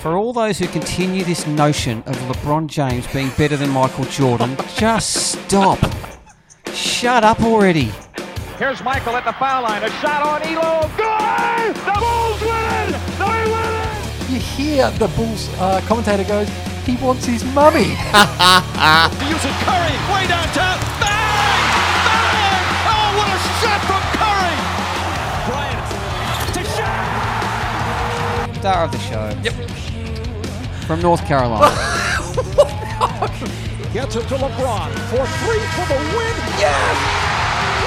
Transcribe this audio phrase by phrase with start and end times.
[0.00, 4.56] For all those who continue this notion of LeBron James being better than Michael Jordan,
[4.74, 5.78] just stop.
[6.72, 7.92] Shut up already.
[8.56, 9.82] Here's Michael at the foul line.
[9.82, 10.88] A shot on Ehlo.
[10.96, 11.76] Good!
[11.84, 12.96] The Bulls win!
[13.20, 14.32] They win!
[14.32, 16.48] You hear the Bulls uh, commentator goes,
[16.86, 17.92] he wants his mummy.
[18.16, 19.12] Ha ha!
[19.20, 20.80] The use Curry way downtown.
[20.96, 21.60] Bang!
[22.08, 22.64] Bang!
[22.88, 24.56] Oh, what a shot from Curry!
[25.44, 25.84] Bryant
[26.56, 28.56] to shot.
[28.60, 29.28] Star of the show.
[29.42, 29.59] Yep.
[30.90, 31.70] From North Carolina.
[33.92, 36.34] Gets it to LeBron for three for the win.
[36.58, 36.96] Yes!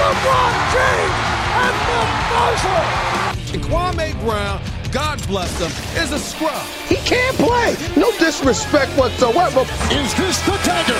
[0.00, 1.12] LeBron James
[1.60, 2.00] at the
[2.32, 3.68] buzzer!
[3.68, 4.58] Kwame Brown,
[4.90, 5.70] God bless him,
[6.02, 6.66] is a scrub.
[6.88, 7.76] He can't play.
[7.94, 9.66] No disrespect whatsoever.
[9.92, 10.94] Is this the dagger?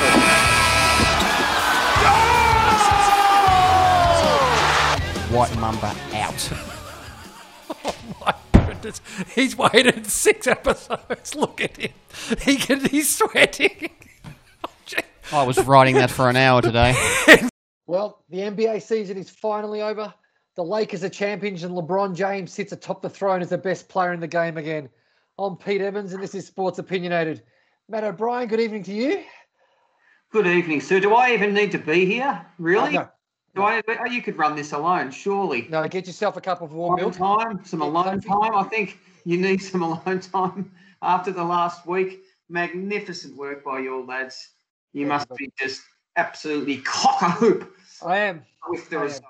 [5.35, 6.53] White Mamba out.
[7.87, 8.35] Oh my
[8.85, 9.35] goodness.
[9.35, 11.35] He's waited six episodes.
[11.35, 11.93] Look at him.
[12.43, 13.91] He can, he's sweating.
[15.33, 16.95] I was writing that for an hour today.
[17.87, 20.15] Well, the NBA season is finally over.
[20.57, 24.15] The Lakers are champions, and LeBron James sits atop the throne as the best player
[24.15, 24.89] in the game again.
[25.39, 27.43] I'm Pete Evans, and this is Sports Opinionated.
[27.91, 29.23] Matt O'Brien, good evening to you.
[30.33, 30.99] Good evening, Sue.
[30.99, 32.47] Do I even need to be here?
[32.59, 32.97] Really?
[32.97, 33.11] Uh, no, Do
[33.57, 33.83] I?
[34.11, 35.67] You could run this alone, surely.
[35.71, 37.17] no, get yourself a cup of warm milk.
[37.17, 38.55] time, some alone time.
[38.55, 42.23] I think you need some alone time after the last week.
[42.49, 44.51] Magnificent work by your lads.
[44.93, 45.83] You Yeah, must be just
[46.17, 48.45] absolutely cock a hoop I am.
[48.69, 49.21] with the I am.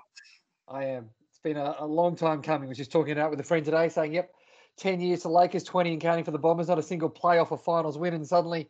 [0.68, 1.10] I am.
[1.28, 2.68] It's been a, a long time coming.
[2.68, 4.30] I was just talking it out with a friend today, saying, "Yep,
[4.76, 7.58] ten years to Lakers, twenty and counting for the Bombers, not a single playoff or
[7.58, 8.68] finals win, and suddenly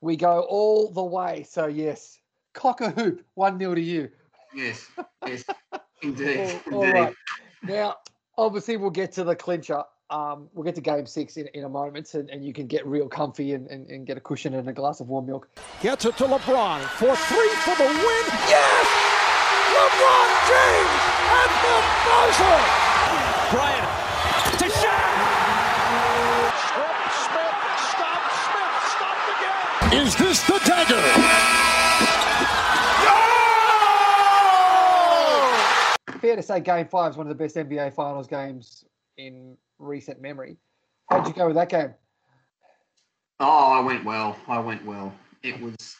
[0.00, 2.18] we go all the way." So yes,
[2.54, 4.10] cock a hoop, one 0 to you.
[4.54, 4.86] Yes,
[5.26, 5.44] yes,
[6.02, 6.98] indeed, All- all indeed.
[7.00, 7.14] right.
[7.62, 7.96] Now,
[8.36, 9.82] obviously, we'll get to the clincher.
[10.10, 12.86] Um, we'll get to game six in, in a moment, and, and you can get
[12.86, 15.48] real comfy and, and, and get a cushion and a glass of warm milk.
[15.82, 18.24] Gets it to LeBron for three for the win.
[18.48, 18.86] Yes!
[19.76, 21.76] LeBron James at the
[22.08, 22.58] buzzer!
[23.52, 23.88] Bryant
[24.58, 25.04] to shot!
[27.12, 27.58] Smith,
[27.92, 29.28] stop, Smith, stopped
[29.92, 30.06] again.
[30.06, 31.57] Is this the dagger?
[36.28, 38.84] Fair to say, Game Five is one of the best NBA Finals games
[39.16, 40.58] in recent memory.
[41.08, 41.94] How'd you go with that game?
[43.40, 44.36] Oh, I went well.
[44.46, 45.10] I went well.
[45.42, 45.96] It was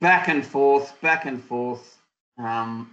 [0.00, 1.98] back and forth, back and forth.
[2.38, 2.92] Um,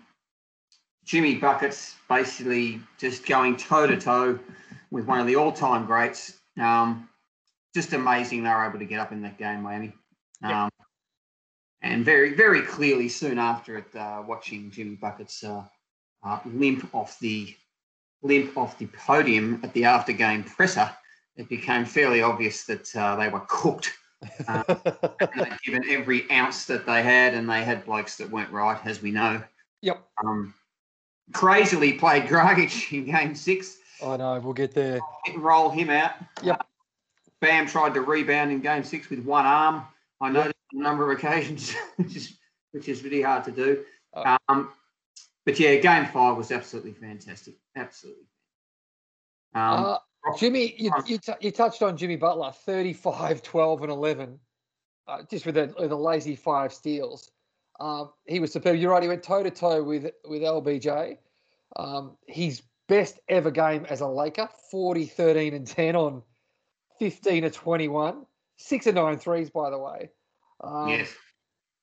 [1.06, 4.40] Jimmy Buckets basically just going toe to toe
[4.90, 6.40] with one of the all-time greats.
[6.60, 7.08] Um,
[7.76, 9.94] just amazing they were able to get up in that game, Miami.
[10.42, 10.72] Um,
[11.84, 15.64] and very, very clearly soon after it, uh, watching Jimmy Buckets uh,
[16.24, 17.56] uh, limp off the
[18.24, 20.90] limp off the podium at the after-game presser,
[21.36, 23.94] it became fairly obvious that uh, they were cooked.
[24.48, 24.64] Uh,
[25.36, 29.00] they'd given every ounce that they had, and they had blokes that weren't right, as
[29.00, 29.40] we know.
[29.84, 30.04] Yep.
[30.26, 30.56] Um,
[31.34, 33.78] crazily played Dragic in game six.
[34.04, 34.40] I know.
[34.40, 35.00] We'll get there.
[35.26, 36.14] Didn't roll him out.
[36.42, 36.60] Yep.
[36.60, 36.64] Uh,
[37.42, 39.84] Bam tried to rebound in game six with one arm.
[40.20, 42.38] I noticed on a number of occasions, which is
[42.72, 43.84] which is really hard to do.
[44.14, 44.38] Oh.
[44.50, 44.72] Um,
[45.48, 47.56] but yeah, game five was absolutely fantastic.
[47.74, 48.26] Absolutely.
[49.56, 49.98] Um, Uh,
[50.38, 54.40] Jimmy, you, you, t- you touched on Jimmy Butler, 35, 12, and 11,
[55.08, 57.32] uh, just with a lazy five steals.
[57.80, 58.76] Um, he was superb.
[58.76, 59.02] You're right.
[59.02, 61.18] He went toe to toe with with LBJ.
[61.78, 66.24] Um, his best ever game as a Laker, 40, 13, and 10 on
[67.00, 68.26] 15 to 21.
[68.58, 70.10] Six and nine threes, by the way.
[70.62, 71.14] Um, yes.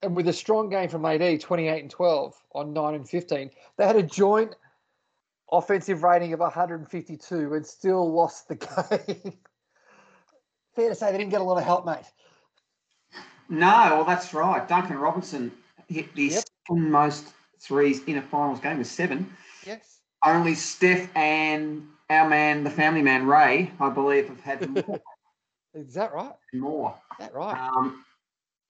[0.05, 3.51] And with a strong game from AD, 28 and 12 on 9 and 15.
[3.77, 4.55] They had a joint
[5.51, 8.55] offensive rating of 152 and still lost the
[9.15, 9.33] game.
[10.75, 12.05] Fair to say they didn't get a lot of help, mate.
[13.49, 13.67] No,
[13.97, 14.67] well, that's right.
[14.67, 15.53] Duncan Robinson
[15.89, 16.45] hit the Yep.
[16.69, 19.31] second most threes in a finals game with seven.
[19.67, 20.01] Yes.
[20.25, 25.01] Only Steph and our man, the family man Ray, I believe, have had more.
[25.75, 26.33] Is that right?
[26.53, 26.95] more.
[27.13, 27.59] Is that right?
[27.59, 28.05] Um,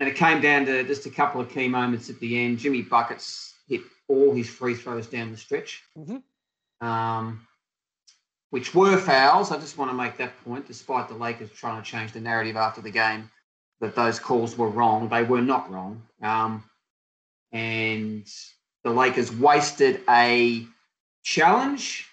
[0.05, 2.59] and it came down to just a couple of key moments at the end.
[2.59, 6.23] Jimmy Buckets hit all his free throws down the stretch, Mhm.
[6.83, 7.47] um,
[8.51, 9.51] which were fouls.
[9.51, 12.55] I just want to make that point, despite the Lakers trying to change the narrative
[12.55, 13.31] after the game
[13.81, 15.09] that those calls were wrong.
[15.09, 16.03] They were not wrong.
[16.21, 16.63] Um,
[17.53, 18.31] and
[18.83, 20.67] the Lakers wasted a
[21.23, 22.11] challenge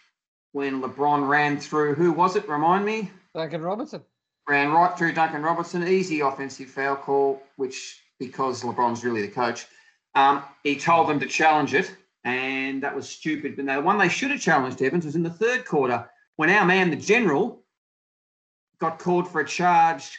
[0.54, 2.48] when LeBron ran through, who was it?
[2.48, 4.02] Remind me Duncan Robinson.
[4.48, 5.88] Ran right through Duncan Robinson.
[5.88, 9.66] Easy offensive foul call, which because LeBron's really the coach,
[10.16, 13.56] um, he told them to challenge it, and that was stupid.
[13.56, 16.66] But the one they should have challenged Evans was in the third quarter when our
[16.66, 17.64] man, the general,
[18.80, 20.18] got called for a charge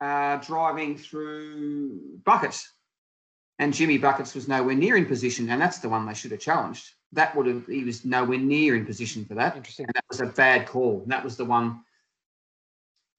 [0.00, 2.72] uh, driving through buckets,
[3.58, 6.40] and Jimmy Buckets was nowhere near in position, and that's the one they should have
[6.40, 6.90] challenged.
[7.12, 9.86] That would have he was nowhere near in position for that, Interesting.
[9.86, 11.02] and that was a bad call.
[11.02, 11.80] And that was the one.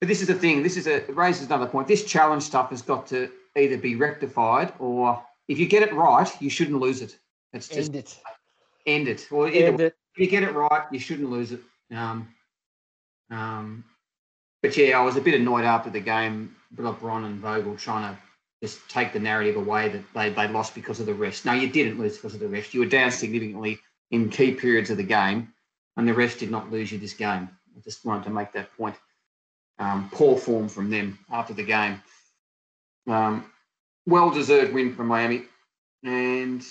[0.00, 0.62] But this is the thing.
[0.62, 1.88] This is a raises another point.
[1.88, 6.30] This challenge stuff has got to either be rectified, or if you get it right,
[6.40, 7.16] you shouldn't lose it.
[7.52, 8.18] It's just End it.
[8.84, 9.26] end it.
[9.30, 9.96] Or End it.
[10.14, 11.60] if you get it right, you shouldn't lose it.
[11.90, 12.28] Um,
[13.30, 13.84] um,
[14.62, 18.14] but yeah, I was a bit annoyed after the game, with LeBron and Vogel trying
[18.14, 18.20] to
[18.62, 21.44] just take the narrative away that they, they lost because of the rest.
[21.44, 22.74] No, you didn't lose because of the rest.
[22.74, 23.78] You were down significantly
[24.10, 25.52] in key periods of the game,
[25.96, 27.48] and the rest did not lose you this game.
[27.76, 28.96] I just wanted to make that point.
[29.78, 32.02] Um, poor form from them after the game.
[33.06, 33.44] Um,
[34.06, 35.42] well deserved win from Miami.
[36.02, 36.64] And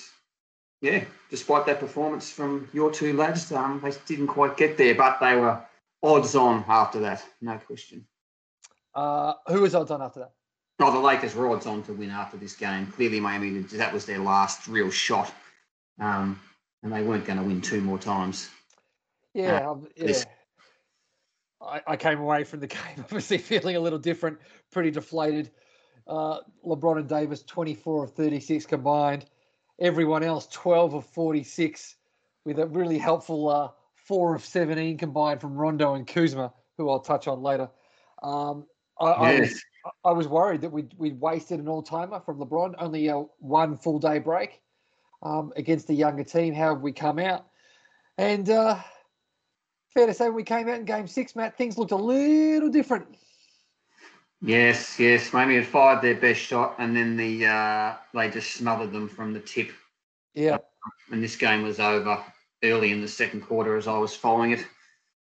[0.82, 5.20] yeah, despite that performance from your two lads, um, they didn't quite get there, but
[5.20, 5.62] they were
[6.02, 8.06] odds on after that, no question.
[8.94, 10.32] Uh, who was odds on after that?
[10.80, 12.88] Oh, the Lakers were odds on to win after this game.
[12.88, 15.34] Clearly, Miami, that was their last real shot.
[16.00, 16.40] Um,
[16.84, 18.50] and they weren't going to win two more times.
[19.34, 20.08] Yeah, um, yeah.
[20.08, 20.26] this-
[21.66, 24.38] I, I came away from the game obviously feeling a little different,
[24.72, 25.52] pretty deflated.
[26.08, 29.26] Uh, LeBron and Davis, 24 of 36 combined.
[29.80, 31.96] Everyone else, 12 of 46,
[32.46, 37.00] with a really helpful uh, 4 of 17 combined from Rondo and Kuzma, who I'll
[37.00, 37.70] touch on later.
[38.22, 38.66] Um,
[39.00, 39.62] I, I, was, Yes.
[40.06, 43.76] I was worried that we'd, we'd wasted an all timer from LeBron, only a one
[43.76, 44.62] full day break
[45.24, 46.54] um, against a younger team.
[46.54, 47.48] How have we come out?
[48.18, 48.80] And uh,
[49.96, 52.70] fair to say, when we came out in game six, Matt, things looked a little
[52.70, 53.08] different.
[54.42, 55.34] Yes, yes.
[55.34, 59.34] Miami had fired their best shot, and then the uh, they just smothered them from
[59.34, 59.72] the tip.
[60.36, 60.58] Yeah.
[61.12, 62.22] And this game was over
[62.64, 64.68] early in the second quarter as I was following it.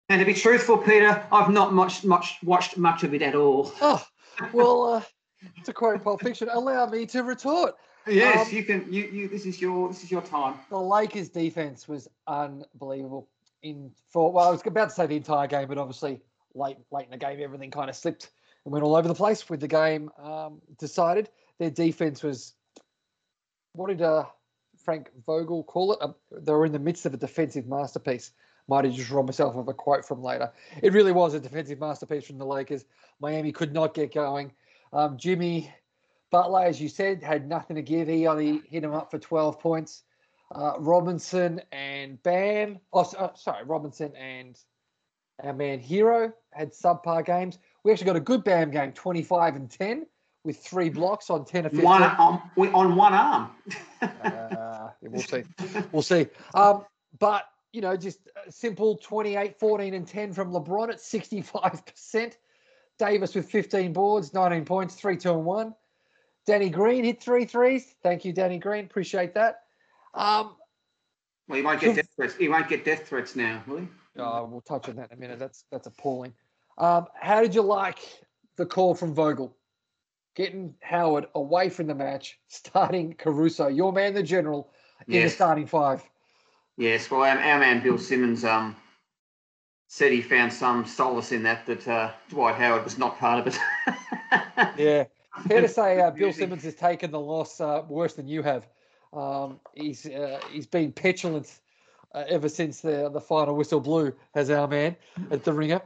[0.07, 3.73] And to be truthful, Peter, I've not much much watched much of it at all.
[3.81, 5.03] Oh, well, uh,
[5.65, 7.75] to quote Pulp Fiction, allow me to retort.
[8.07, 8.91] Yes, Um, you can.
[8.91, 9.27] You, you.
[9.27, 9.89] This is your.
[9.89, 10.55] This is your time.
[10.69, 13.27] The Lakers' defense was unbelievable.
[13.63, 16.21] In for well, I was about to say the entire game, but obviously
[16.55, 18.31] late late in the game, everything kind of slipped
[18.65, 19.49] and went all over the place.
[19.49, 21.29] With the game um, decided,
[21.59, 22.53] their defense was.
[23.73, 24.25] What did uh,
[24.83, 25.99] Frank Vogel call it?
[26.01, 28.31] Um, they were in the midst of a defensive masterpiece.
[28.67, 30.51] Might have just robbed myself of a quote from later.
[30.81, 32.85] It really was a defensive masterpiece from the Lakers.
[33.19, 34.51] Miami could not get going.
[34.93, 35.73] Um, Jimmy
[36.31, 38.07] Butler, as you said, had nothing to give.
[38.07, 40.03] He only hit him up for 12 points.
[40.53, 44.57] Uh, Robinson and Bam, oh, uh, sorry, Robinson and
[45.43, 47.57] our man Herro had subpar games.
[47.83, 50.05] We actually got a good Bam game, 25 and 10,
[50.43, 51.85] with three blocks on 10 of 15.
[51.85, 53.51] One on, on one arm.
[54.01, 55.43] Uh, we'll see.
[55.91, 56.27] We'll see.
[56.53, 56.85] Um,
[57.19, 58.19] but, you know, just
[58.49, 62.33] simple 28, 14, and 10 from LeBron at 65%.
[62.99, 65.75] Davis with 15 boards, 19 points, 3, 2, and 1.
[66.45, 67.95] Danny Green hit three threes.
[68.03, 68.85] Thank you, Danny Green.
[68.85, 69.61] Appreciate that.
[70.13, 70.55] Um,
[71.47, 72.35] Well, he won't get death threats.
[72.35, 73.87] He won't get death threats now, will he?
[74.17, 75.39] oh, we'll touch on that in a minute.
[75.39, 76.33] That's that's appalling.
[76.77, 77.99] Um, how did you like
[78.57, 79.55] the call from Vogel?
[80.35, 84.71] Getting Howard away from the match, starting Caruso, your man, the general,
[85.07, 86.03] in the starting five.
[86.77, 87.11] Yes.
[87.11, 88.75] Well, our, our man Bill Simmons um
[89.87, 93.53] said he found some solace in that that uh, Dwight Howard was not part of
[93.53, 93.59] it.
[94.77, 95.05] Yeah.
[95.47, 98.67] Fair to say, uh, Bill Simmons has taken the loss uh, worse than you have.
[99.13, 101.59] Um, he's uh, he's been petulant
[102.13, 104.95] uh, ever since the the final whistle blew, as our man
[105.31, 105.81] at the ringer.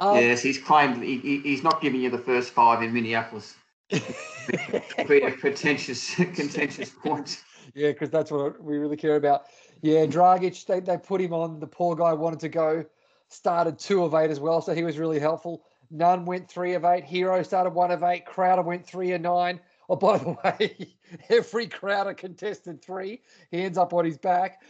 [0.00, 3.54] Um, yes, he's claimed he, he- he's not giving you the first five in Minneapolis.
[3.90, 7.42] Be a contentious, contentious point.
[7.74, 9.44] Yeah, because that's what we really care about.
[9.82, 11.60] Yeah, Dragic, they, they put him on.
[11.60, 12.84] The poor guy wanted to go,
[13.28, 15.62] started two of eight as well, so he was really helpful.
[15.90, 17.04] Nunn went three of eight.
[17.04, 18.26] Herro started one of eight.
[18.26, 19.60] Crowder went three of nine.
[19.88, 20.96] Oh, by the way,
[21.30, 23.22] every Crowder contested three.
[23.50, 24.62] He ends up on his back.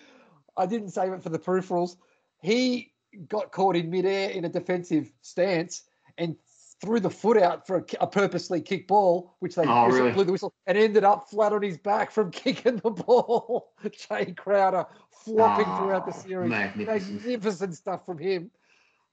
[0.57, 1.97] I didn't save it for the peripherals.
[2.41, 2.93] He
[3.29, 5.85] got caught in midair in a defensive stance
[6.19, 6.37] and
[6.81, 10.13] threw the foot out for a, a purposely kick ball, which they Oh, really?
[10.13, 13.73] blew the whistle, and ended up flat on his back from kicking the ball.
[13.85, 14.87] Jae Crowder
[15.25, 16.51] flopping throughout the Oh, series.
[16.51, 17.15] magnificent.
[17.15, 18.51] Magnificent stuff from him.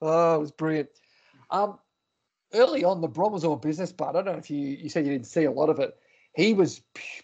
[0.01, 0.89] Oh, it was brilliant.
[1.49, 1.79] Um,
[2.55, 5.11] early on, LeBron was all business, but I don't know if you you said you
[5.11, 5.97] didn't see a lot of it.
[6.33, 7.21] He was p-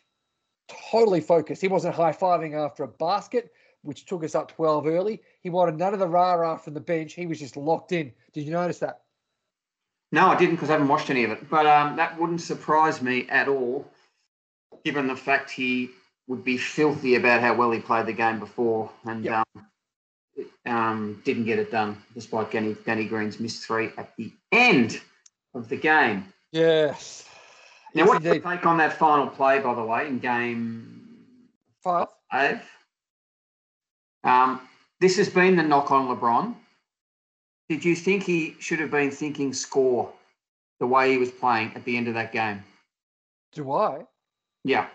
[0.92, 1.62] totally focused.
[1.62, 5.22] He wasn't high fiving after a basket, which took us up 12 early.
[5.42, 7.14] He wanted none of the rah rah from the bench.
[7.14, 8.14] He was just locked in.
[8.34, 9.02] Did you notice that?
[10.14, 11.50] No, I didn't because I haven't watched any of it.
[11.50, 13.86] But um, that wouldn't surprise me at all,
[14.84, 15.90] given the fact he
[16.28, 19.44] would be filthy about how well he played the game before and Yeah.
[19.56, 19.66] um,
[20.66, 25.02] um, didn't get it done, despite Danny, Danny Green's missed three at the end.
[25.54, 26.26] Of the game.
[26.52, 27.26] Yes.
[27.94, 28.48] Now, Yes, what's your indeed.
[28.50, 31.26] take on that final play, by the way, in game
[31.82, 32.08] Five.
[32.32, 32.62] five?
[34.24, 34.62] Um,
[35.00, 36.56] this has been the knock on LeBron.
[37.70, 40.12] Did you think he should have been thinking score
[40.80, 42.64] the way he was playing at the end of that game?
[43.54, 44.06] Do I?
[44.64, 44.88] Yeah.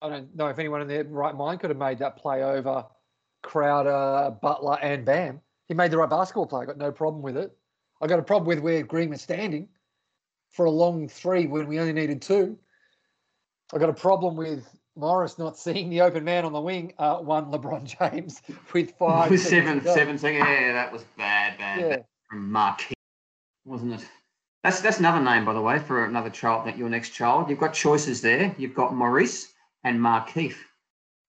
[0.00, 2.84] I don't know if anyone in their right mind could have made that play over
[3.42, 5.40] Crowder, Butler, and Bam.
[5.68, 6.62] He made the right basketball play.
[6.62, 7.56] I got no problem with it.
[8.00, 9.68] I got a problem with where Green was standing
[10.52, 12.58] for a long three when we only needed two.
[13.74, 16.92] I got a problem with Morris not seeing the open man on the wing.
[16.98, 18.42] Uh, one LeBron James
[18.72, 19.30] with five.
[19.30, 20.46] With seven, seven seconds.
[20.46, 21.80] Yeah, that was bad, bad.
[21.80, 21.88] Yeah.
[21.88, 22.94] bad from Marquis,
[23.64, 24.08] wasn't it?
[24.62, 26.66] That's that's another name, by the way, for another child.
[26.66, 27.50] That your next child.
[27.50, 28.54] You've got choices there.
[28.58, 29.52] You've got Maurice
[29.84, 30.54] and Markieff.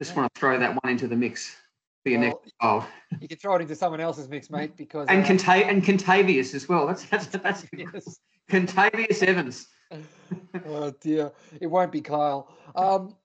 [0.01, 1.56] Just want to throw that one into the mix
[2.03, 2.88] for your next Well.
[3.19, 6.53] You can throw it into someone else's mix, mate, because And uh, Conta- and Kentavious
[6.53, 6.86] as well.
[6.86, 8.19] That's that's that's yes.
[8.51, 9.67] Kentavious Evans.
[10.65, 11.31] oh dear,
[11.62, 12.51] it won't be Kyle.
[12.75, 13.15] Um,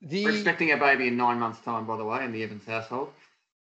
[0.00, 2.64] the We're expecting a baby in nine months' time, by the way, in the Evans
[2.66, 3.10] household.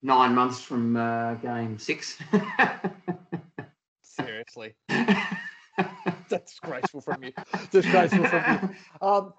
[0.03, 2.17] Nine months from uh, game six.
[4.01, 7.31] seriously, that's disgraceful from you.
[7.71, 9.07] Disgraceful from you.
[9.07, 9.33] Um,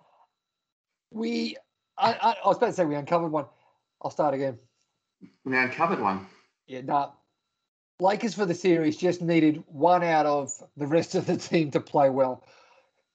[1.11, 1.57] we,
[1.99, 3.47] I, I, I was about to say we uncovered one.
[4.01, 4.59] I'll start again.
[5.45, 6.27] We uncovered one.
[6.67, 7.11] Yeah, nah.
[8.01, 11.81] Lakers for the series just needed one out of the rest of the team to
[11.81, 12.45] play well.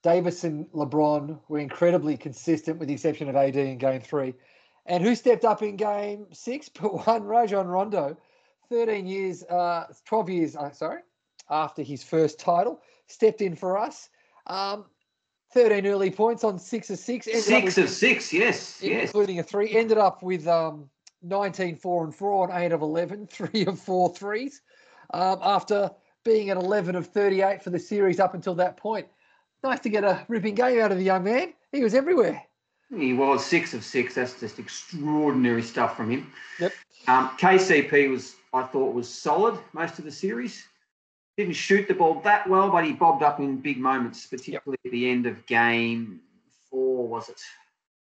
[0.04, 4.34] Davis and LeBron were incredibly consistent, with the exception of AD in Game Three.
[4.86, 6.70] And who stepped up in Game Six?
[6.82, 8.18] But one, Rajon Rondo,
[8.70, 11.02] thirteen years, uh, twelve years, uh, sorry,
[11.50, 14.10] after his first title, stepped in for us.
[14.46, 14.86] Um,
[15.54, 17.26] Thirteen early points on six of six.
[17.26, 19.04] Six of six, yes, yes.
[19.04, 19.74] including a three.
[19.74, 20.90] Ended up with um,
[21.28, 24.62] 19, 4 and 4 on 8 of 11, three of four threes,
[25.14, 25.92] um, after
[26.24, 29.08] being at 11 of 38 for the series up until that point.
[29.64, 31.54] Nice to get a ripping game out of the young man.
[31.72, 32.44] He was everywhere.
[32.96, 34.16] He was six of six.
[34.16, 36.32] That's just extraordinary stuff from him.
[36.60, 36.74] Yep.
[37.08, 40.66] Um, KCP was, I thought, was solid most of the series.
[41.38, 44.92] Didn't shoot the ball that well, but he bobbed up in big moments, particularly at
[44.92, 46.22] the end of game
[46.70, 47.42] four, was it?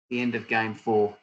[0.09, 1.17] The end of game four.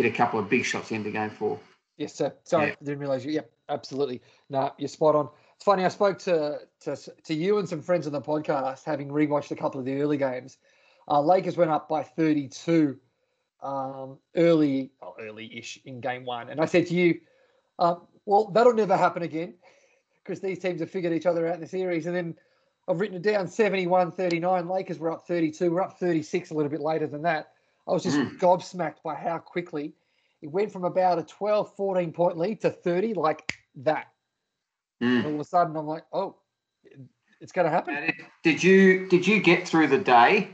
[0.00, 1.60] Hit a couple of big shots at the game four.
[1.98, 2.32] Yes, sir.
[2.44, 2.72] Sorry, Yeah.
[2.80, 3.32] I didn't realize you.
[3.32, 4.22] Yep, absolutely.
[4.48, 5.28] No, you're spot on.
[5.56, 5.84] It's funny.
[5.84, 9.56] I spoke to to to you and some friends on the podcast, having rewatched a
[9.56, 10.56] couple of the early games.
[11.06, 12.98] Uh, Lakers went up by 32
[13.62, 17.20] um, early, oh, early-ish in game one, and I said to you,
[17.78, 19.52] um, "Well, that'll never happen again
[20.24, 22.36] because these teams have figured each other out in the series." And then
[22.88, 24.66] I've written it down: 71-39.
[24.70, 25.70] Lakers were up 32.
[25.70, 27.52] We're up 36 a little bit later than that.
[27.90, 28.38] I was just Mm.
[28.38, 29.94] gobsmacked by how quickly
[30.42, 34.06] it went from about a 12, 14 point lead to 30 like that.
[35.02, 35.24] Mm.
[35.24, 36.36] All of a sudden, I'm like, oh,
[37.40, 38.14] it's going to happen.
[38.44, 40.50] Did, you did you get through the day?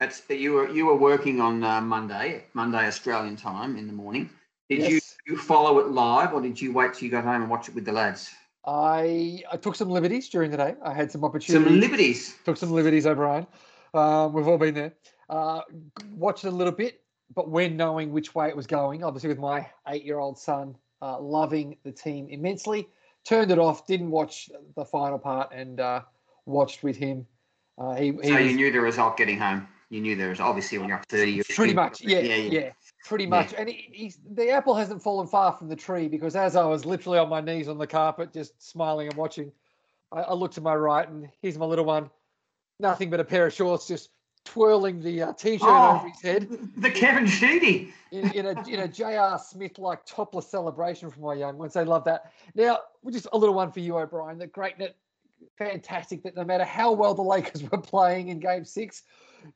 [0.00, 4.28] That's you were you were working on uh, Monday, Monday Australian time in the morning.
[4.68, 4.90] Did Yes.
[4.90, 7.68] you, you follow it live, or did you wait till you got home and watch
[7.68, 8.34] it with the lads?
[8.66, 10.74] I I took some liberties during the day.
[10.82, 11.66] I had some opportunities.
[11.70, 12.34] Some liberties.
[12.44, 13.46] took some liberties, O'Brien.
[13.94, 14.92] Um, we've all been there.
[15.28, 15.60] Uh,
[16.14, 17.02] watched it a little bit,
[17.34, 21.76] but when knowing which way it was going, obviously with my eight-year-old son uh, loving
[21.84, 22.88] the team immensely,
[23.24, 23.86] turned it off.
[23.86, 26.02] Didn't watch the final part and uh,
[26.46, 27.26] watched with him.
[27.78, 29.66] Uh, he, he So was- you knew the result getting home.
[29.88, 31.30] You knew there was obviously when you're up thirty.
[31.30, 32.70] You're pretty much yeah yeah, yeah.
[33.04, 33.30] pretty Yeah.
[33.30, 36.64] much and he, he's, the apple hasn't fallen far from the tree because as i
[36.64, 39.52] was literally on my knees on the carpet just smiling and watching
[40.10, 42.10] i, I looked to my right and here's my little one
[42.80, 44.10] nothing but a pair of shorts just
[44.46, 45.96] twirling the uh, t-shirt Oh.
[45.98, 47.92] over his head The Kevin Sheedy.
[48.12, 49.38] in, in a in a J.R.
[49.38, 51.74] Smith like topless celebration for my young ones.
[51.74, 52.32] They love that.
[52.54, 52.78] Now,
[53.10, 54.38] just a little one for you, O'Brien.
[54.38, 54.96] The great net,
[55.58, 59.02] fantastic that no matter how well the Lakers were playing in Game Six,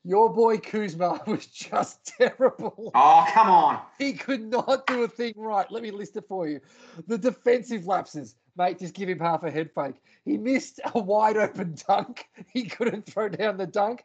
[0.04, 2.90] your boy Kuzma was just terrible.
[2.94, 3.80] Oh come on.
[3.98, 5.70] He could not do a thing right.
[5.70, 6.60] Let me list it for you.
[7.06, 9.96] The defensive lapses, mate, just give him half a head fake.
[10.24, 12.26] He missed a wide open dunk.
[12.52, 14.04] He couldn't throw down the dunk.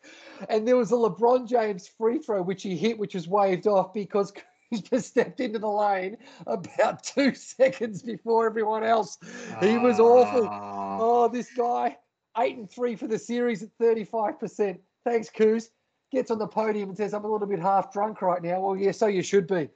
[0.49, 3.93] And there was a LeBron James free throw, which he hit, which was waved off
[3.93, 4.31] because
[4.71, 9.17] Kuzma stepped into the lane about two seconds before everyone else.
[9.61, 10.47] He was awful.
[10.51, 10.97] Oh.
[10.99, 11.97] Oh, this guy,
[12.37, 14.77] eight and three for the series at 35%.
[15.03, 15.69] Thanks, Kuz.
[16.11, 18.59] Gets on the podium and says, I'm a little bit half drunk right now.
[18.61, 19.69] Well, yeah, so you should be.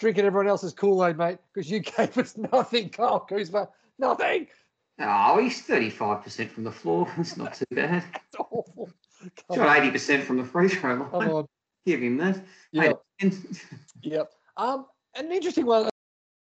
[0.00, 3.68] Drinking everyone else's Kool-Aid, mate, because you gave us nothing, Kyle Kuzma.
[3.98, 4.48] Nothing.
[4.98, 7.10] Oh, he's thirty-five percent from the floor.
[7.16, 8.04] That's not too bad.
[8.14, 8.90] It's awful.
[9.48, 11.10] Come Shot eighty percent from the free throw line.
[11.10, 11.46] Come on.
[11.86, 12.44] Give him that.
[12.72, 12.92] Hey,
[14.02, 14.32] Yep.
[14.56, 14.86] Um,
[15.16, 15.88] an interesting one,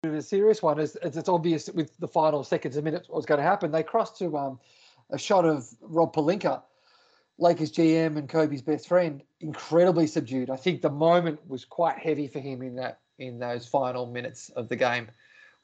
[0.04, 3.26] a serious one, is, is it's obvious with the final seconds and minutes what was
[3.26, 3.70] going to happen.
[3.70, 4.60] They crossed to um,
[5.10, 6.62] a shot of Rob Pelinka,
[7.38, 10.50] Lakers GM and Kobe's best friend, incredibly subdued.
[10.50, 14.48] I think the moment was quite heavy for him in that in those final minutes
[14.50, 15.08] of the game,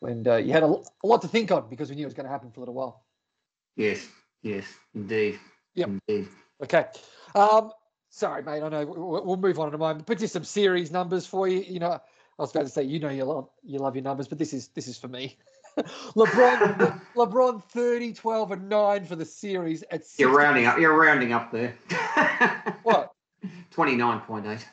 [0.01, 2.15] when uh, you had a, a lot to think on because we knew it was
[2.15, 3.05] going to happen for a little while.
[3.77, 4.07] Yes,
[4.43, 4.65] yes,
[4.95, 5.39] indeed.
[5.75, 5.89] Yep.
[6.09, 6.29] Indeed.
[6.63, 6.87] Okay.
[7.35, 7.71] Um,
[8.11, 8.63] sorry, mate.
[8.63, 11.27] I know we- we- we'll move on in a moment, but just some series numbers
[11.27, 11.61] for you.
[11.61, 12.01] You know, I
[12.43, 14.69] was about to say, you know, you love you love your numbers, but this is
[14.69, 15.37] this is for me.
[15.79, 20.05] LeBron, LeBron, 30, 12, and nine for the series at.
[20.05, 20.23] 60.
[20.23, 20.79] You're rounding up.
[20.79, 21.75] You're rounding up there.
[22.83, 23.13] What?
[23.71, 24.67] Twenty-nine point eight.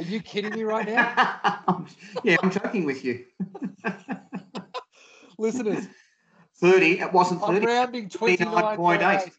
[0.00, 1.84] Are you kidding me right now,
[2.24, 3.26] yeah, I'm joking with you.
[5.38, 5.86] listeners?
[6.58, 7.00] Thirty.
[7.00, 7.58] It wasn't 30.
[7.58, 8.78] I'm rounding 29.8.
[8.78, 9.30] 29.8.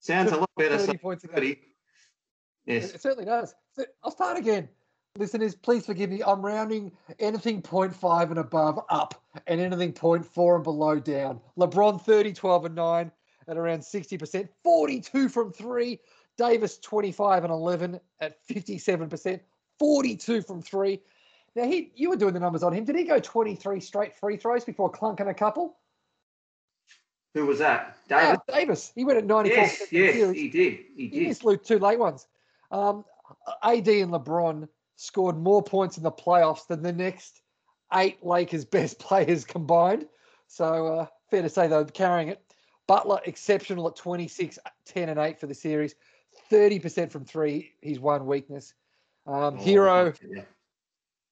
[0.00, 0.78] Sounds a lot better.
[0.78, 1.34] 30 saying points ago.
[1.34, 1.60] Thirty.
[2.66, 2.92] Yes.
[2.92, 3.54] It certainly does.
[3.76, 4.68] So I'll start again.
[5.16, 6.20] Listeners, please forgive me.
[6.26, 6.90] I'm rounding
[7.20, 11.40] anything 0.5 and above up and anything 0.4 and below down.
[11.56, 13.12] LeBron 30, 12, and 9
[13.46, 16.00] at around 60%, 42 from three.
[16.36, 19.40] Davis 25 and 11 at 57%,
[19.78, 21.00] 42 from three.
[21.54, 22.84] Now, he, you were doing the numbers on him.
[22.84, 25.76] Did he go 23 straight free throws before clunking a couple?
[27.34, 27.98] Who was that?
[28.08, 28.92] Yeah, Davis.
[28.94, 29.56] He went at 94.
[29.56, 30.78] Yes, yes, he did.
[30.96, 31.28] He He did.
[31.28, 32.26] missed Luke two late ones.
[32.70, 33.04] Um,
[33.62, 37.42] AD and LeBron scored more points in the playoffs than the next
[37.92, 40.06] eight Lakers best players combined.
[40.46, 42.40] So uh, fair to say they're carrying it.
[42.86, 45.94] Butler exceptional at 26, 10 and 8 for the series.
[46.50, 48.74] 30% from three, he's one weakness.
[49.26, 50.42] Um, Oh, Herro, yeah.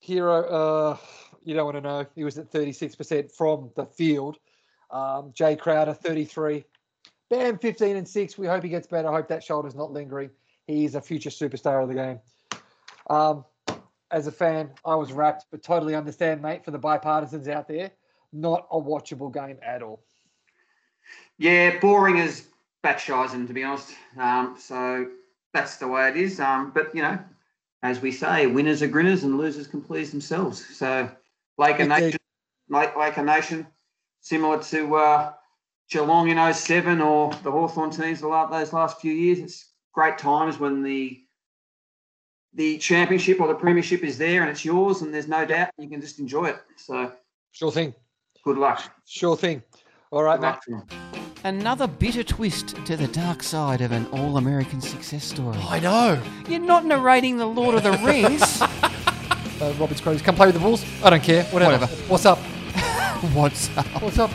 [0.06, 0.96] Herro, uh,
[1.44, 2.06] you don't want to know.
[2.14, 4.38] He was at 36% from the field.
[4.90, 6.64] Um, Jae Crowder, 33.
[7.30, 8.38] Bam, 15 and 6.
[8.38, 9.08] We hope he gets better.
[9.08, 10.30] I hope that shoulder's not lingering.
[10.66, 12.20] He is a future superstar of the game.
[13.08, 13.44] Um,
[14.10, 17.90] as a fan, I was wrapped, but totally understand, mate, for the bipartisans out there.
[18.32, 20.02] Not a watchable game at all.
[21.38, 22.48] Yeah, boring as
[22.82, 23.92] Batshisen, to be honest.
[24.18, 25.06] Um, so
[25.54, 26.40] that's the way it is.
[26.40, 27.18] Um, but you know,
[27.82, 30.64] as we say, winners are grinners and losers can please themselves.
[30.76, 31.10] So
[31.58, 31.86] Laker.
[31.86, 32.18] Nation,
[32.68, 33.66] Lake, Laker Nation,
[34.20, 35.32] similar to uh,
[35.90, 39.38] Geelong in 07 or the Hawthorn teams those last few years.
[39.40, 41.18] It's great times when the
[42.54, 45.88] the championship or the premiership is there and it's yours and there's no doubt you
[45.88, 46.58] can just enjoy it.
[46.76, 47.10] So
[47.52, 47.94] Sure thing.
[48.44, 48.82] good luck.
[49.06, 49.62] Sure thing.
[50.10, 51.54] All right, Good mate.
[51.58, 51.82] luck to them.
[51.86, 55.58] Another bitter twist to the dark side of an all American success story.
[55.68, 56.22] I know.
[56.48, 58.62] You're not narrating the Lord of the Rings.
[58.62, 60.84] Uh, Robert's Crows, come play with the Bulls.
[61.04, 61.44] I don't care.
[61.44, 61.86] Whatever.
[61.86, 61.96] Whatever.
[62.08, 62.38] What's up?
[63.34, 63.86] What's up?
[64.02, 64.30] What's up?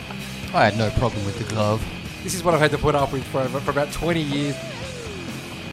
[0.54, 1.84] I had no problem with the glove.
[2.22, 4.56] This is what I've had to put up with for, for about 20 years.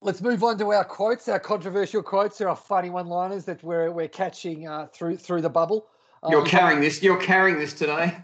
[0.02, 2.38] Let's move on to our quotes, our controversial quotes.
[2.38, 5.88] There are funny one-liners that we're we're catching uh, through through the bubble.
[6.30, 7.02] You're we've carrying this.
[7.02, 8.16] You're carrying this today.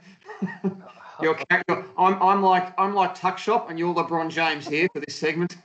[1.21, 4.99] you're, you're I'm, I'm like I'm like Tuck Shop, and you're LeBron James here for
[4.99, 5.57] this segment.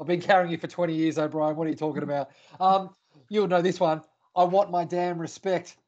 [0.00, 1.56] I've been carrying you for 20 years, O'Brien.
[1.56, 2.30] What are you talking about?
[2.60, 2.90] Um,
[3.28, 4.02] you'll know this one.
[4.36, 5.76] I want my damn respect.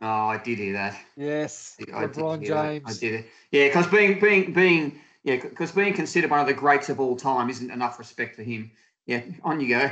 [0.00, 0.96] Oh, I did hear that.
[1.16, 2.82] Yes, I LeBron hear that.
[2.86, 3.26] I did it.
[3.50, 7.16] Yeah, because being being being yeah, because being considered one of the greats of all
[7.16, 8.70] time isn't enough respect for him.
[9.06, 9.90] Yeah, on you go.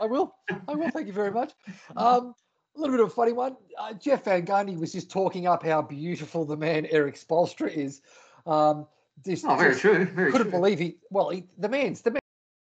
[0.00, 0.34] I will.
[0.68, 0.90] I will.
[0.90, 1.52] Thank you very much.
[1.96, 2.34] Um,
[2.76, 3.56] a little bit of a funny one.
[3.78, 8.00] Uh, Jeff Van Gundy was just talking up how beautiful the man Erik Spoelstra is.
[8.46, 8.86] Um,
[9.24, 10.06] just, oh, very true.
[10.06, 10.58] Very couldn't true.
[10.58, 10.96] believe he.
[11.10, 12.20] Well, he, the man's the man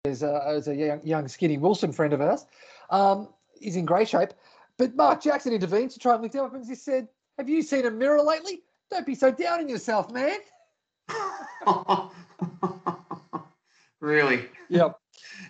[0.04, 2.46] is a, is a young, young skinny Wilson friend of ours.
[2.90, 3.28] Um,
[3.59, 4.30] he's in great shape,
[4.78, 7.62] but Mark Jackson intervenes to try and lift him up and he said, "Have you
[7.62, 8.62] seen a mirror lately?
[8.90, 10.38] Don't be so down on yourself, man."
[14.00, 14.46] really.
[14.68, 14.98] Yep.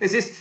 [0.00, 0.38] Is this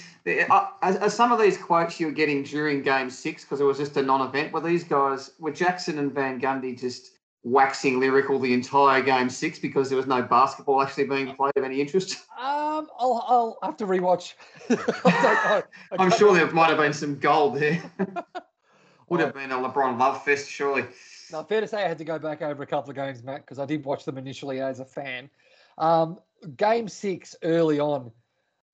[0.50, 3.98] are, are some of these quotes you're getting during Game Six because it was just
[3.98, 4.54] a non-event?
[4.54, 7.12] Were these guys were Jackson and Van Gundy just
[7.44, 11.64] waxing lyrical the entire Game Six because there was no basketball actually being played of
[11.64, 12.20] any interest?
[12.44, 14.34] Um, I'll, I'll have to rewatch.
[14.70, 15.64] I don't know.
[15.92, 17.82] I I'm sure there might have been some gold there.
[19.10, 20.84] Would have been a LeBron love fest, surely.
[21.32, 23.42] Now, fair to say, I had to go back over a couple of games, Matt,
[23.42, 25.30] because I did watch them initially as a fan.
[25.78, 26.20] Um,
[26.58, 28.12] game six, early on,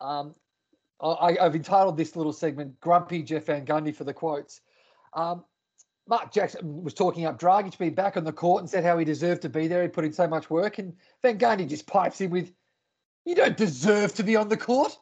[0.02, 0.34] um,
[1.02, 4.62] I, I've entitled this little segment "Grumpy Jeff Van Gundy" for the quotes.
[5.14, 5.44] Um,
[6.08, 9.06] Mark Jackson was talking up Dragic being back on the court and said how he
[9.06, 9.84] deserved to be there.
[9.84, 12.52] He put in so much work, and Van Gundy just pipes in with,
[13.26, 14.98] "You don't deserve to be on the court."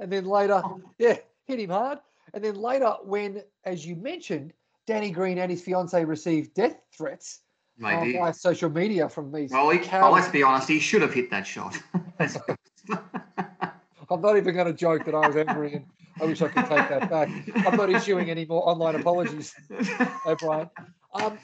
[0.00, 0.62] And then later,
[0.98, 1.98] yeah, hit him hard.
[2.34, 4.52] And then later, when, as you mentioned,
[4.86, 7.40] Danny Green and his fiance received death threats
[7.82, 9.50] uh, via social media from these.
[9.50, 10.68] Well, he, well, let's be honest.
[10.68, 11.76] He should have hit that shot.
[14.10, 15.84] I'm not even going to joke that I was angry, and
[16.20, 17.28] I wish I could take that back.
[17.66, 19.54] I'm not issuing any more online apologies,
[20.26, 20.70] O'Brien.
[21.14, 21.38] Um,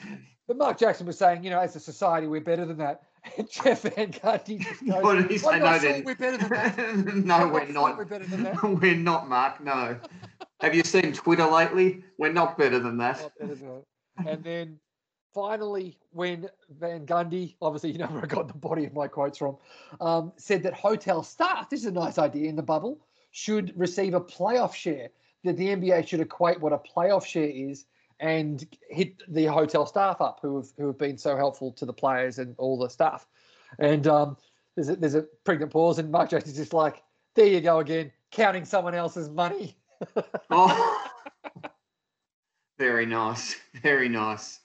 [0.46, 3.02] but Mark Jackson was saying, you know, as a society, we're better than that.
[3.50, 5.58] Jeff Van Gundy just goes, What did he say?
[5.58, 6.76] No, sure we're better than that.
[7.24, 7.96] no, I'm we're not not.
[7.96, 8.62] We're better than that.
[8.80, 9.62] We're not, Mark.
[9.62, 9.98] No.
[10.60, 12.04] Have you seen Twitter lately?
[12.18, 13.20] We're not better than that.
[13.20, 14.28] Not better than that.
[14.28, 14.78] And then
[15.34, 19.36] finally, when Van Gundy, obviously you know where I got the body of my quotes
[19.36, 19.56] from,
[20.00, 23.00] um, said that hotel staff, this is a nice idea in the bubble,
[23.32, 25.08] should receive a playoff share.
[25.42, 27.84] That the NBA should equate what a playoff share is
[28.18, 31.92] and hit the hotel staff up who have who have been so helpful to the
[31.92, 33.26] players and all the staff.
[33.78, 34.38] And um,
[34.74, 37.02] there's a, there's a pregnant pause, and Mark is just like,
[37.34, 39.76] "There you go again, counting someone else's money."
[40.50, 41.10] Oh,
[42.78, 43.56] very nice.
[43.82, 44.60] Very nice.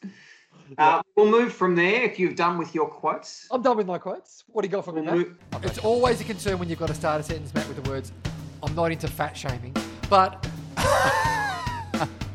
[0.78, 3.48] Uh, we'll move from there if you've done with your quotes.
[3.52, 4.44] I'm done with my quotes.
[4.48, 5.28] What do you got for me, We'll mate?
[5.54, 7.90] move- It's always a concern when you've got to start a sentence, Matt, with the
[7.90, 8.12] words,
[8.64, 9.76] I'm not into fat shaming.
[10.10, 10.46] But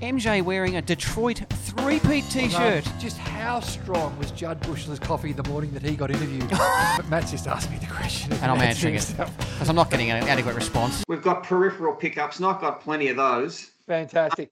[0.01, 2.85] MJ wearing a Detroit three-peat T-shirt.
[2.99, 6.49] just how strong was Judd Bushler's coffee the morning that he got interviewed?
[6.97, 8.33] but Matt's just asked me the question.
[8.35, 11.03] And I'm Matt's answering it because I'm not getting an adequate response.
[11.09, 13.71] We've got peripheral pickups, and I've got plenty of those.
[13.87, 14.51] Fantastic.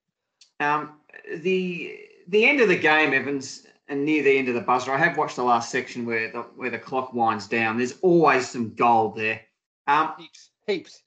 [0.61, 0.93] Um,
[1.39, 4.93] the the end of the game, Evans, and near the end of the buzzer.
[4.93, 7.77] I have watched the last section where the where the clock winds down.
[7.77, 9.41] There's always some gold there.
[9.87, 10.51] Um, Heaps.
[10.67, 11.03] Heaps.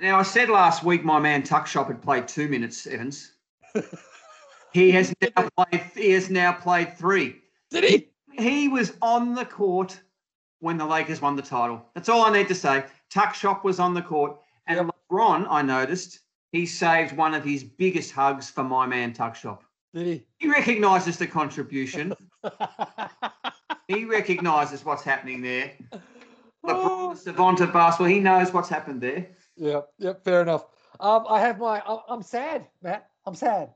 [0.00, 3.32] now I said last week my man Tuck Shop had played two minutes, Evans.
[4.72, 5.82] he has now played.
[5.94, 7.36] He has now played three.
[7.70, 8.08] Did he?
[8.42, 10.00] He was on the court
[10.60, 11.84] when the Lakers won the title.
[11.94, 12.84] That's all I need to say.
[13.10, 16.20] Tuck Shop was on the court, and LeBron, I noticed,
[16.52, 19.64] he saved one of his biggest hugs for my man Tuck Shop.
[19.94, 20.26] Did he?
[20.38, 22.14] He recognises the contribution.
[23.88, 25.72] he recognises what's happening there.
[26.62, 29.26] The savant of basketball, he knows what's happened there.
[29.56, 30.24] Yeah, Yep.
[30.24, 30.66] Fair enough.
[31.00, 31.82] Um, I have my.
[32.08, 33.08] I'm sad, Matt.
[33.26, 33.72] I'm sad.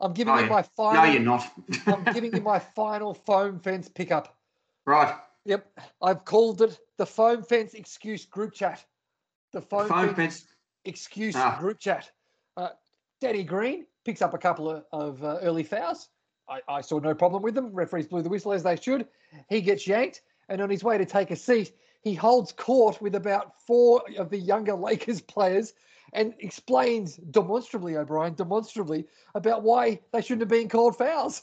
[0.00, 0.48] I'm giving Oh, you yeah.
[0.48, 1.04] my final.
[1.04, 1.44] No, you're not.
[1.86, 4.36] I'm giving you my final foam fence pickup.
[4.86, 5.14] right.
[5.44, 5.66] Yep.
[6.00, 8.84] I've called it the foam fence excuse group chat.
[9.52, 10.46] The foam, Phone fence fence.
[10.84, 11.56] excuse Ah.
[11.58, 12.10] group chat.
[12.56, 12.68] Uh,
[13.20, 16.08] Danny Green picks up a couple of, of uh, early fouls.
[16.48, 17.72] I, I saw no problem with them.
[17.72, 19.06] Referees blew the whistle as they should.
[19.48, 23.14] He gets yanked, and on his way to take a seat, he holds court with
[23.14, 25.74] about four of the younger Lakers players
[26.12, 31.42] and explains demonstrably, O'Brien, demonstrably, about why they shouldn't have been called fouls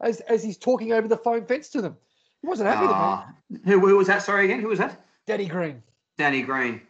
[0.00, 1.96] as, as he's talking over the foam fence to them.
[2.42, 3.00] He wasn't happy with them.
[3.00, 3.34] Ah.
[3.64, 4.22] who, who was that?
[4.22, 4.60] Sorry again.
[4.60, 5.04] Who was that?
[5.26, 5.82] Danny Green.
[6.16, 6.80] Danny Green.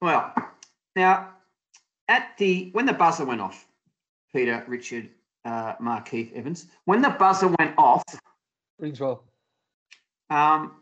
[0.00, 0.34] Well,
[0.96, 1.30] now
[2.08, 3.66] at the when the buzzer went off,
[4.34, 5.08] Peter, Richard,
[5.44, 6.66] uh, Mark, Keith, Evans.
[6.86, 8.02] When the buzzer went off,
[8.80, 9.22] Rings well.
[10.28, 10.72] um,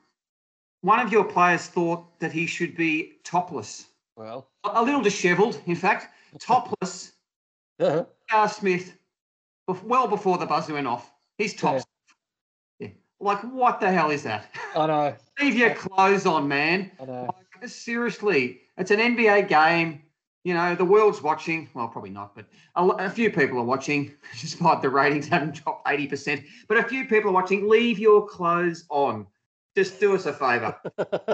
[0.81, 3.87] one of your players thought that he should be topless,
[4.17, 6.09] Well, a little dishevelled, in fact,
[6.41, 7.13] topless.
[7.81, 8.49] uh, R.
[8.49, 8.95] Smith,
[9.85, 11.85] well before the buzzer went off, he's tops.
[12.79, 12.89] Yeah.
[13.21, 14.47] Like, what the hell is that?
[14.75, 15.15] I know.
[15.41, 16.91] Leave your clothes on, man.
[17.01, 17.35] I know.
[17.61, 20.03] Like, seriously, it's an NBA game.
[20.45, 21.69] You know, the world's watching.
[21.73, 25.87] Well, probably not, but a, a few people are watching, despite the ratings having dropped
[25.87, 26.45] 80%.
[26.69, 27.69] But a few people are watching.
[27.69, 29.27] Leave your clothes on.
[29.77, 30.77] Just do us a favour.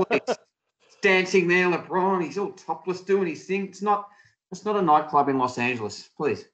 [0.08, 0.36] Please.
[1.02, 2.24] Dancing there, LeBron.
[2.24, 3.66] He's all topless doing his thing.
[3.66, 4.08] It's not.
[4.50, 6.10] It's not a nightclub in Los Angeles.
[6.16, 6.46] Please.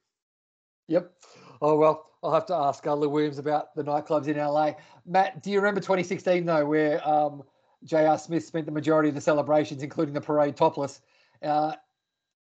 [0.87, 1.11] Yep.
[1.61, 4.73] Oh well, I'll have to ask uh, Lou Williams about the nightclubs in LA.
[5.05, 7.43] Matt, do you remember 2016 though, where um,
[7.83, 8.17] J.R.
[8.17, 11.01] Smith spent the majority of the celebrations, including the parade, topless,
[11.43, 11.73] uh,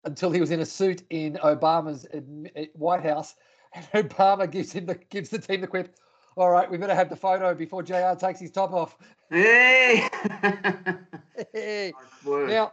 [0.05, 3.35] until he was in a suit in Obama's uh, White House,
[3.75, 5.95] and Obama gives him the gives the team the quip.
[6.37, 8.15] All right, we better have the photo before Jr.
[8.19, 8.97] takes his top off.
[9.31, 10.09] Hey.
[11.55, 11.95] Hey.
[12.27, 12.71] Now,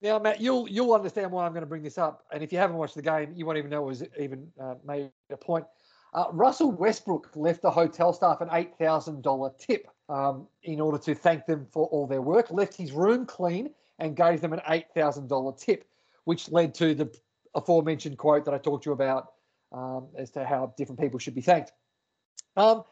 [0.00, 2.24] now, Matt, you'll you'll understand why I'm going to bring this up.
[2.32, 4.76] And if you haven't watched the game, you won't even know it was even uh,
[4.84, 5.66] made a point.
[6.14, 10.98] Uh, Russell Westbrook left the hotel staff an eight thousand dollar tip um, in order
[10.98, 12.50] to thank them for all their work.
[12.50, 15.84] Left his room clean and gave them an eight thousand dollar tip,
[16.28, 17.10] which led to the
[17.54, 19.32] aforementioned quote that I talked to you about
[19.72, 21.72] um, as to how different people should be thanked.
[22.54, 22.82] Um,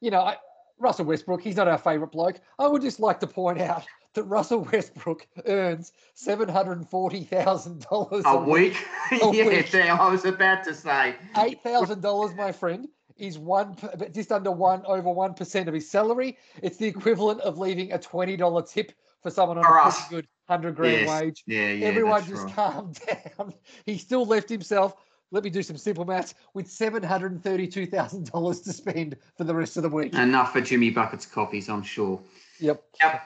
[0.00, 0.36] you know, I,
[0.78, 2.40] Russell Westbrook, he's not our favourite bloke.
[2.60, 3.82] I would just like to point out
[4.14, 8.76] that Russell Westbrook earns seven hundred forty thousand dollars A week?
[9.10, 9.74] A yeah, week.
[9.74, 11.16] I was about to say.
[11.38, 13.74] Eight thousand dollars, my friend, is one
[14.14, 16.38] just under one over one percent of his salary.
[16.62, 20.06] It's the equivalent of leaving a twenty dollar tip for someone on For a us.
[20.06, 21.20] pretty good hundred grand Yes.
[21.22, 21.42] wage.
[21.46, 21.86] Yeah, yeah.
[21.86, 22.54] Everyone just right.
[22.54, 22.92] calm
[23.38, 23.54] down.
[23.86, 24.94] He still left himself.
[25.32, 29.16] Let me do some simple maths with seven hundred and thirty-two thousand dollars to spend
[29.36, 30.12] for the rest of the week.
[30.14, 32.20] Enough for Jimmy Bucket's coffees, I'm sure.
[32.58, 32.82] Yep.
[33.00, 33.22] Yep.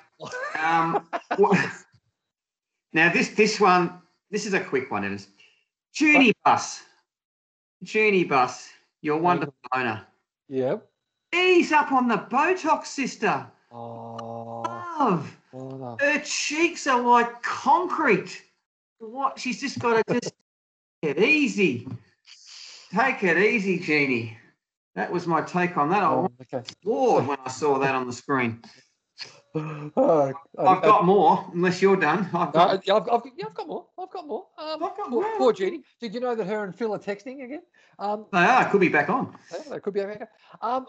[0.62, 1.08] Um,
[2.92, 5.28] now this this one, this is a quick one, Evans.
[5.94, 6.82] Jeanie Buss,
[7.82, 8.68] Jeanie Buss,
[9.00, 10.06] your wonderful owner.
[10.48, 10.86] Yep.
[11.34, 13.46] Ease up on the Botox, sister.
[13.72, 14.62] Oh.
[14.98, 15.36] love.
[15.54, 15.96] Oh.
[16.00, 18.42] Her cheeks are like concrete.
[18.98, 19.38] What?
[19.38, 20.34] She's just got to just
[21.02, 21.88] take it easy.
[22.92, 24.36] Take it easy, Jeannie.
[24.94, 26.02] That was my take on that.
[26.02, 26.62] I Oh, okay.
[26.82, 28.62] floored when I saw that on the screen.
[29.56, 32.28] Oh, I've got more, unless you're done.
[32.34, 33.86] I've got, I've, I've, yeah, I've got more.
[33.96, 34.46] I've got more.
[34.58, 35.24] Um, I've got more.
[35.38, 35.82] poor Judy.
[36.00, 37.62] Did you know that her and Phil are texting again?
[38.00, 38.68] Um, they are.
[38.68, 39.32] Could be back on.
[39.52, 40.26] yeah, that could be America.
[40.60, 40.86] Um,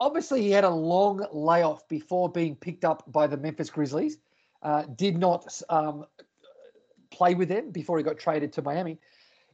[0.00, 4.18] obviously, he had a long layoff before being picked up by the Memphis Grizzlies.
[4.62, 6.04] Uh, did not um,
[7.10, 8.98] play with them before he got traded to Miami.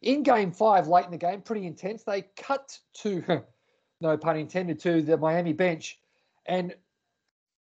[0.00, 2.02] In Game Five, late in the game, pretty intense.
[2.02, 3.42] They cut to,
[4.00, 5.98] no pun intended, to the Miami bench,
[6.46, 6.74] and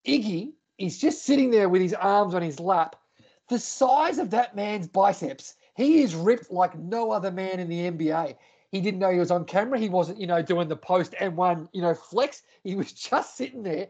[0.07, 2.95] Iggy is just sitting there with his arms on his lap.
[3.49, 7.91] The size of that man's biceps, he is ripped like no other man in the
[7.91, 8.35] NBA.
[8.73, 9.77] He didn't know he was on camera.
[9.77, 12.41] He wasn't, you know, doing the post and one, you know, flex.
[12.63, 13.87] He was just sitting there.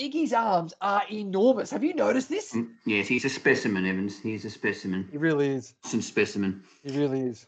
[0.00, 1.70] Iggy's arms are enormous.
[1.70, 2.54] Have you noticed this?
[2.54, 4.18] Mm, Yes, he's a specimen, Evans.
[4.18, 5.06] He's a specimen.
[5.12, 5.74] He really is.
[5.84, 6.62] Some specimen.
[6.82, 7.46] He really is.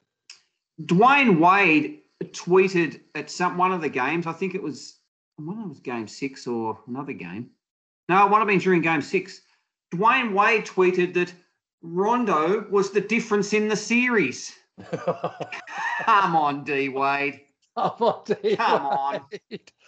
[0.84, 4.26] Dwyane Wade tweeted at some one of the games.
[4.26, 4.98] I think it was
[5.36, 7.48] one of it was game six or another game.
[8.10, 9.40] No, it might have been during game six.
[9.90, 11.32] Dwyane Wade tweeted that
[11.80, 14.54] Rondo was the difference in the series.
[16.02, 17.40] Come on, D Wade.
[17.76, 18.56] Come on, D.
[18.56, 19.20] Come on.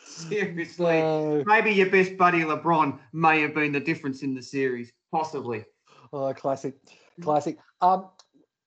[0.05, 1.01] Seriously.
[1.01, 1.43] No.
[1.47, 4.93] Maybe your best buddy LeBron may have been the difference in the series.
[5.11, 5.65] Possibly.
[6.13, 6.75] Oh, classic,
[7.21, 7.59] classic.
[7.81, 8.09] Um,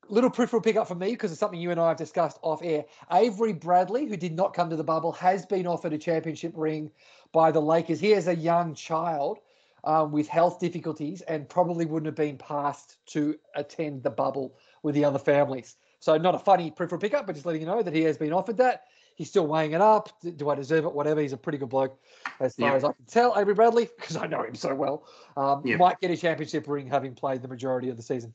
[0.10, 2.86] little peripheral pickup for me because it's something you and I have discussed off air.
[3.12, 6.92] Avery Bradley, who did not come to the bubble, has been offered a championship ring
[7.32, 8.00] by the Lakers.
[8.00, 9.40] He has a young child
[9.84, 14.96] um, with health difficulties and probably wouldn't have been passed to attend the bubble with
[14.96, 15.78] the other families.
[16.02, 18.34] So not a funny peripheral pickup, but just letting you know that he has been
[18.34, 18.86] offered that.
[19.16, 20.10] He's still weighing it up.
[20.36, 20.94] Do I deserve it?
[20.94, 21.22] Whatever.
[21.22, 22.00] He's a pretty good bloke,
[22.40, 22.76] as far Yeah.
[22.76, 23.38] as I can tell.
[23.38, 25.06] Avery Bradley, because I know him so well,
[25.38, 25.78] um, Yeah.
[25.78, 28.34] might get a championship ring having played the majority of the season.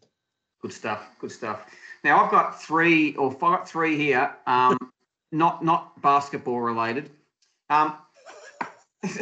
[0.63, 1.09] Good stuff.
[1.19, 1.67] Good stuff.
[2.05, 4.33] Now I've got three or I've three here.
[4.47, 4.79] Um,
[5.33, 7.11] not not basketball related.
[7.69, 7.99] Um,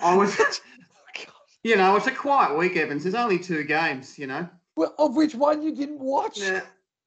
[0.00, 0.34] I was,
[1.62, 3.02] you know, it's a quiet week, Evans.
[3.02, 4.18] There's only two games.
[4.18, 4.48] You know.
[4.76, 6.38] Of which one you didn't watch?
[6.38, 6.62] Yeah.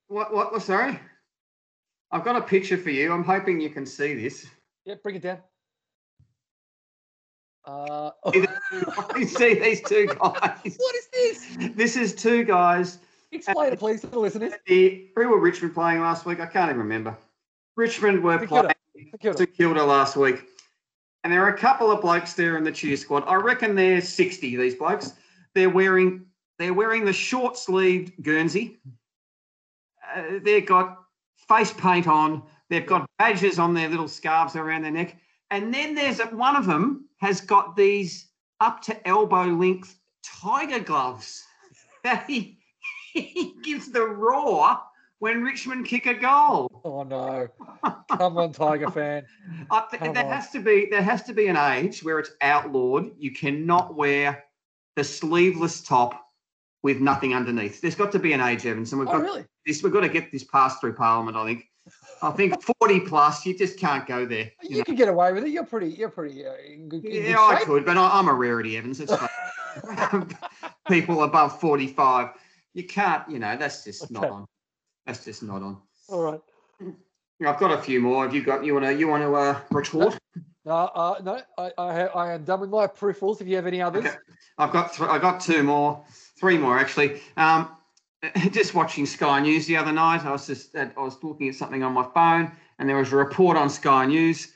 [0.07, 0.33] What?
[0.33, 0.51] What?
[0.51, 0.99] what sorry.
[2.11, 3.13] I've got a picture for you.
[3.13, 4.47] I'm hoping you can see this.
[4.85, 5.37] Yeah, bring it down.
[7.65, 10.77] Uh, you see these two guys.
[10.77, 11.57] what is this?
[11.75, 12.97] This is two guys
[13.31, 14.53] Explain it, please, to the listeners.
[14.65, 16.39] The, who were Richmond playing last week?
[16.39, 17.15] I can't even remember.
[17.75, 18.73] Richmond were playing Kilda.
[18.95, 19.37] St Kilda.
[19.37, 20.45] St Kilda last week.
[21.23, 23.23] And there are a couple of blokes there in the cheer squad.
[23.27, 25.13] I reckon they're 60, these blokes.
[25.53, 26.25] They're wearing
[26.59, 28.77] they're wearing the short sleeved Guernsey.
[30.15, 30.97] Uh, they've got
[31.47, 32.43] face paint on.
[32.69, 35.15] They've got badges on their little scarves around their neck.
[35.49, 38.27] And then there's one of them has got these
[38.59, 41.43] up to elbow length tiger gloves
[42.03, 42.59] that he,
[43.13, 44.77] he gives the roar
[45.19, 46.81] when Richmond kick a goal.
[46.83, 47.47] Oh no!
[48.09, 49.25] Come on, Tiger fan.
[49.71, 50.31] Uh, th- there on.
[50.31, 53.11] has to be there has to be an age where it's outlawed.
[53.17, 54.43] You cannot wear
[54.95, 56.28] the sleeveless top
[56.83, 57.81] with nothing underneath.
[57.81, 59.45] There's got to be an age, Evans, and we've Oh got really?
[59.65, 59.83] this.
[59.83, 61.37] We've got to get this passed through Parliament.
[61.37, 61.65] I think.
[62.21, 64.51] I think 40 plus, you just can't go there.
[64.61, 65.49] you You can get away with it.
[65.49, 65.89] You're pretty.
[65.89, 68.77] You're pretty uh, in good, in good Yeah, I could, but I, I'm a rarity,
[68.77, 68.99] Evans.
[68.99, 69.13] It's
[70.87, 72.29] people above 45.
[72.73, 73.27] You can't.
[73.29, 74.45] You know, that's just not on.
[75.05, 75.81] That's just not on.
[76.09, 76.41] All right.
[77.45, 78.25] I've got a few more.
[78.25, 78.63] Have you got?
[78.65, 78.93] You want to?
[78.93, 80.17] You want to uh, retort?
[80.65, 81.41] No, uh, no.
[81.57, 83.41] I, I, I am done with my peripherals.
[83.41, 84.15] If you have any others, Okay.
[84.57, 86.03] I've got th- I got two more,
[86.39, 87.21] three more actually.
[87.37, 87.69] Um,
[88.51, 90.25] just watching Sky News the other night.
[90.25, 93.15] I was just I was looking at something on my phone, and there was a
[93.15, 94.53] report on Sky News,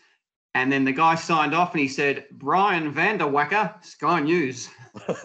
[0.56, 4.70] and then the guy signed off and he said, "Brian Vanderwacker, Sky News."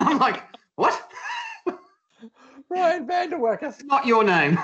[0.00, 0.42] I'm like,
[0.76, 1.08] what?
[2.68, 3.84] Brian Vanderwacker.
[3.84, 4.58] Not your name.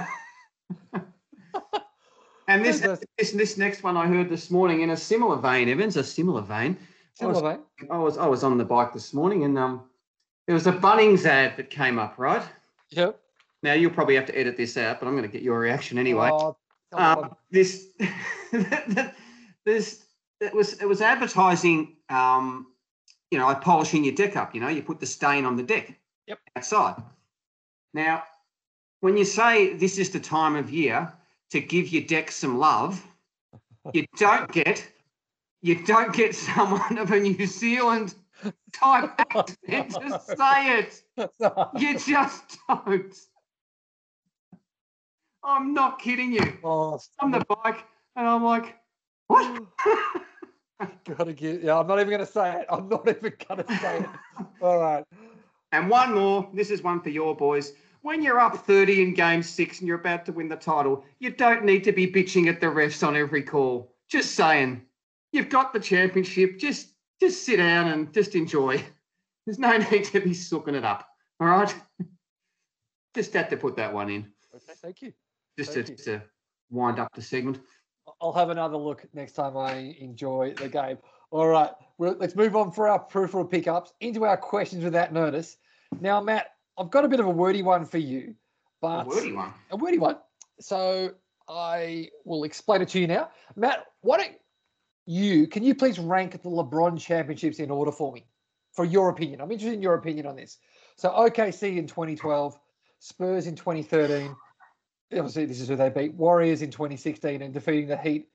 [2.49, 5.97] and this, this this next one I heard this morning in a similar vein, Evans,
[5.97, 6.77] a similar vein.
[7.23, 7.43] I was-
[7.91, 9.83] I was I was on the bike this morning and um
[10.47, 12.43] there was a Bunnings ad that came up, right?
[12.91, 13.21] Yep.
[13.63, 15.99] Now you'll probably have to edit this out, but I'm going to get your reaction
[15.99, 16.31] anyway.
[16.33, 16.57] Oh,
[16.95, 17.89] um, this
[19.65, 20.07] this
[20.41, 22.69] it was it was advertising um
[23.31, 24.55] you know like polishing your deck up.
[24.55, 25.93] You know, you put the stain on the deck
[26.27, 26.39] Yep.
[26.57, 27.03] outside.
[27.95, 28.23] Now,
[29.01, 31.13] when you say this is the time of year
[31.51, 33.03] to give your deck some love,
[33.93, 34.87] you don't get
[35.63, 38.15] you don't get someone of a New Zealand
[38.73, 41.03] type accent to say it.
[41.79, 43.15] You just don't.
[45.43, 46.59] I'm not kidding you.
[46.65, 47.85] oh, On the bike,
[48.17, 48.77] and I'm like,
[49.29, 49.63] what?
[51.05, 51.63] Gotta get.
[51.63, 52.67] Yeah, I'm not even going to say it.
[52.71, 54.09] I'm not even going to say it.
[54.61, 55.05] All right.
[55.73, 56.49] And one more.
[56.55, 57.73] This is one for your boys.
[58.03, 61.31] When you're up 30 in game six and you're about to win the title, you
[61.31, 63.93] don't need to be bitching at the refs on every call.
[64.09, 64.83] Just saying.
[65.33, 66.59] You've got the championship.
[66.59, 66.89] Just
[67.21, 68.83] just sit down and just enjoy.
[69.47, 71.09] There's no need to be sooking it up.
[71.41, 71.75] All right.
[73.15, 74.31] Just had to put that one in.
[74.55, 74.75] Okay.
[74.77, 75.13] Thank you.
[75.59, 75.85] Just to, you.
[75.87, 76.23] just to
[76.71, 77.59] wind up the segment.
[78.21, 80.99] I'll have another look next time I enjoy the game.
[81.31, 85.57] All right, well, let's move on for our peripheral pickups into our questions without notice.
[86.01, 88.35] Now, Matt, I've got a bit of a wordy one for you, A
[88.81, 89.53] but wordy one.
[89.71, 90.17] a wordy one.
[90.61, 91.13] So
[91.49, 93.31] I will explain it to you now.
[93.57, 94.33] Matt, why don't
[95.09, 98.27] you can you please rank the LeBron championships in order for me?
[98.73, 99.41] For your opinion.
[99.41, 100.59] I'm interested in your opinion on this.
[100.97, 102.59] So OKC in 2012,
[102.99, 104.37] Spurs in 2013.
[105.15, 106.13] Obviously, this is who they beat.
[106.13, 108.29] Warriors in 2016 and defeating the Heat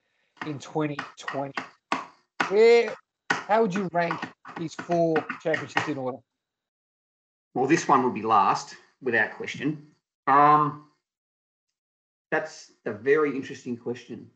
[0.48, 1.54] in 2020.
[2.50, 2.96] Where
[3.30, 4.20] how would you rank
[4.58, 6.18] these four championships in order?
[7.54, 9.86] Well, this one will be last, without question.
[10.26, 10.86] Um,
[12.32, 14.32] that's a very interesting question.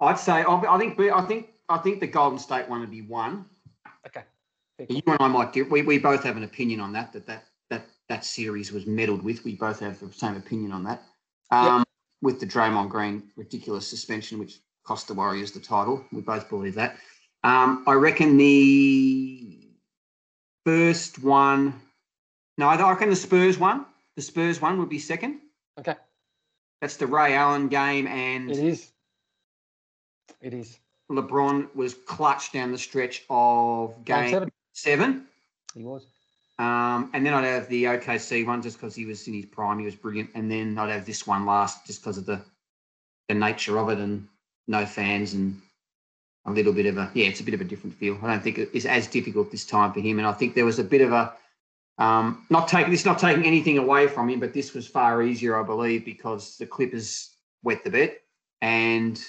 [0.00, 3.02] I'd say I I think I think I think the Golden State one would be
[3.02, 3.46] one.
[4.06, 4.22] Okay.
[4.88, 7.44] You and I might get we, we both have an opinion on that that that
[7.68, 9.44] that that series was meddled with.
[9.44, 11.02] We both have the same opinion on that.
[11.50, 11.84] Um,
[12.22, 16.74] With the Draymond Green ridiculous suspension, which cost the Warriors the title, we both believe
[16.74, 16.96] that.
[17.44, 19.68] Um, I reckon the
[20.64, 21.80] first one.
[22.58, 23.86] No, I reckon the Spurs one.
[24.16, 25.40] The Spurs one would be second.
[25.78, 25.94] Okay.
[26.80, 28.89] That's the Ray Allen game, and It is.
[30.40, 30.78] It is.
[31.10, 34.52] LeBron was clutched down the stretch of Game game seven.
[34.72, 35.26] seven.
[35.74, 36.06] He was.
[36.58, 39.78] Um, and then I'd have the OKC one just because he was in his prime,
[39.78, 40.30] he was brilliant.
[40.34, 42.40] And then I'd have this one last just because of the
[43.28, 44.26] the nature of it and
[44.66, 45.60] no fans and
[46.46, 48.18] a little bit of a yeah, it's a bit of a different feel.
[48.22, 50.18] I don't think it's as difficult this time for him.
[50.18, 51.32] And I think there was a bit of a
[51.98, 55.58] um, not taking this not taking anything away from him, but this was far easier,
[55.58, 57.30] I believe, because the Clippers
[57.62, 58.16] wet the bed
[58.62, 59.22] and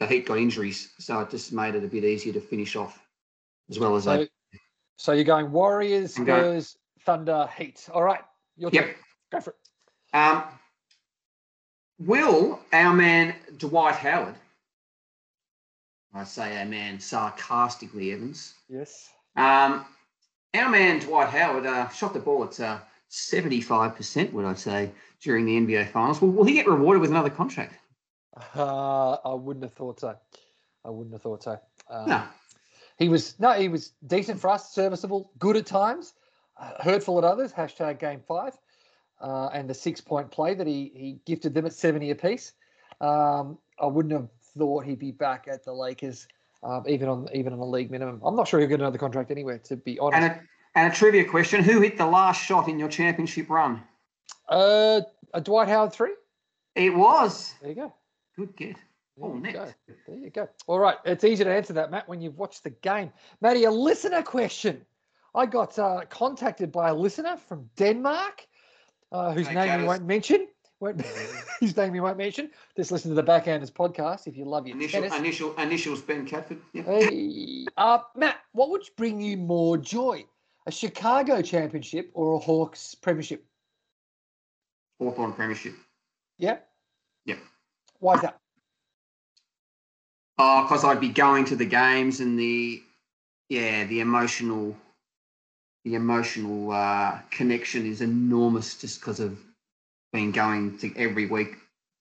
[0.00, 2.98] the Heat got injuries, so it just made it a bit easier to finish off
[3.68, 4.28] as well as So, they.
[4.96, 7.86] so you're going Warriors, Spurs, Thunder, Heat.
[7.92, 8.22] All right.
[8.56, 8.84] Your Yep.
[8.86, 8.94] turn.
[9.30, 10.16] Go for it.
[10.16, 10.42] Um,
[11.98, 14.34] will our man Dwight Howard,
[16.14, 19.10] I say our man sarcastically, Evans, Yes.
[19.36, 19.84] um,
[20.54, 22.78] our man Dwight Howard uh, shot the ball at uh,
[23.10, 26.22] 75%, would I say, during the NBA Finals.
[26.22, 27.74] Will, will he get rewarded with another contract?
[28.56, 30.14] Uh, I wouldn't have thought so.
[30.84, 31.58] I wouldn't have thought so.
[31.88, 32.22] Um, No.
[32.98, 36.12] He was no, he was decent for us, serviceable, good at times,
[36.60, 37.50] uh, hurtful at others.
[37.50, 38.52] Hashtag game five,
[39.22, 42.52] uh, and the six point play that he he gifted them at seventy apiece.
[43.00, 46.28] Um, I wouldn't have thought he'd be back at the Lakers,
[46.62, 48.20] um, even on even on a league minimum.
[48.22, 49.58] I'm not sure he'll get another contract anywhere.
[49.60, 50.40] To be honest, And a,
[50.74, 53.82] and a trivia question Who hit the last shot in your championship run?
[54.50, 55.00] uh,
[55.32, 56.12] a Dwight Howard three.
[56.74, 57.54] It was.
[57.62, 57.94] There you go.
[58.40, 58.76] Good get.
[59.18, 59.68] There Oh, you go.
[60.06, 60.48] There you go.
[60.66, 60.96] All right.
[61.04, 63.12] It's easy to answer that, Matt, when you've watched the game.
[63.42, 64.80] Matty, a listener question.
[65.34, 68.46] I got uh, contacted by a listener from Denmark
[69.12, 70.48] uh, whose Hey, name we won't mention.
[70.80, 71.02] Won't,
[71.60, 72.50] whose name we won't mention.
[72.76, 75.18] Just listen to the Backhanders podcast if you love your Initial, tennis.
[75.18, 76.58] initial, initials Ben Catford.
[76.72, 76.86] Yep.
[76.86, 80.24] Hey, uh, Matt, what would bring you more joy?
[80.66, 83.44] A Chicago championship or a Hawks premiership?
[84.98, 85.74] Hawthorn Premiership.
[86.38, 86.58] Yeah?
[88.00, 88.38] Why is that?
[90.38, 92.82] Oh, because I'd be going to the games and the
[93.48, 94.76] yeah, the emotional
[95.84, 99.38] the emotional uh, connection is enormous just because of
[100.12, 101.56] been going to every week,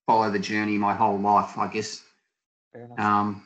[0.07, 2.01] follow the journey my whole life, I guess.
[2.97, 3.43] Um,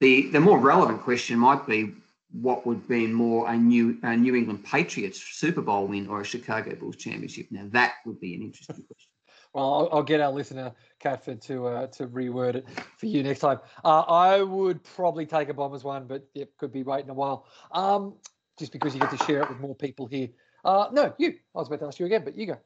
[0.00, 1.94] the the more relevant question might be
[2.30, 6.24] what would be more a new a New England Patriots Super Bowl win or a
[6.24, 7.46] Chicago Bulls championship?
[7.50, 9.13] Now that would be an interesting question.
[9.54, 12.66] Well, I'll, I'll get our listener Catford to uh, to reword it
[12.98, 13.60] for you next time.
[13.84, 17.46] Uh, I would probably take a Bombers one, but it could be waiting a while.
[17.70, 18.14] Um,
[18.58, 20.28] just because you get to share it with more people here.
[20.64, 21.30] Uh, no, you.
[21.54, 22.58] I was about to ask you again, but you go.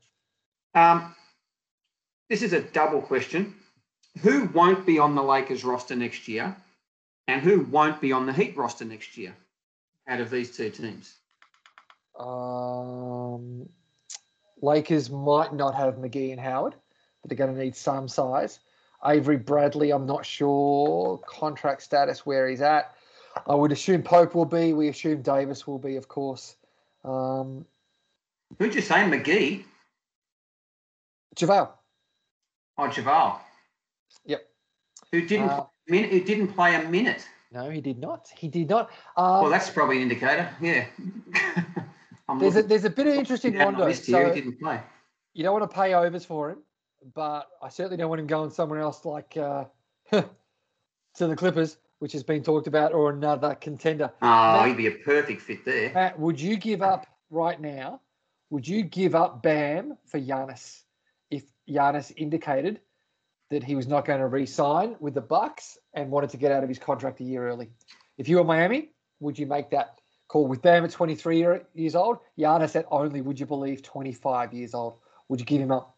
[0.75, 1.15] Um,
[2.29, 3.55] this is a double question.
[4.21, 6.57] Who won't be on the Lakers roster next year
[7.27, 9.35] and who won't be on the Heat roster next year
[10.07, 11.17] out of these two teams?
[12.19, 13.69] Um,
[14.63, 16.75] Lakers might not have McGee and Howard,
[17.23, 18.61] but they're going to need some size.
[19.05, 22.95] Avery Bradley, I'm not sure contract status where he's at.
[23.47, 24.73] I would assume Pope will be.
[24.73, 26.57] We assume Davis will be, of course.
[27.05, 27.65] Um,
[28.59, 29.65] Who'd you say, McGee
[31.37, 31.71] JaVale.
[32.77, 33.39] or Javal?
[34.27, 34.49] Yep.
[35.13, 37.29] Who didn't Uh, play a minute, who didn't play a minute?
[37.53, 38.29] No, he did not.
[38.37, 38.91] He did not.
[39.17, 40.51] Um, Well, that's probably an indicator.
[40.61, 40.87] Yeah.
[42.29, 43.95] I'm there's a there's a bit of interesting down the one.
[43.95, 44.81] So He didn't play.
[45.35, 46.59] you don't want to pay overs for him,
[47.15, 49.65] but I certainly don't want him going somewhere else like uh,
[50.13, 50.25] to
[51.27, 54.11] the Clippers, which has been talked about, or another contender.
[54.23, 55.93] Oh, Matt- he'd be a perfect fit there.
[55.93, 58.01] Matt, would you give up right now?
[58.51, 60.83] Would you give up Bam for Giannis
[61.31, 62.81] if Giannis indicated
[63.51, 66.63] that he was not going to re-sign with the Bucks and wanted to get out
[66.63, 67.69] of his contract a year early?
[68.17, 69.99] If you were Miami, would you make that
[70.29, 72.19] call with Bam at 23 year- years old?
[72.39, 74.99] Giannis at only, would you believe, 25 years old?
[75.29, 75.97] Would you give him up?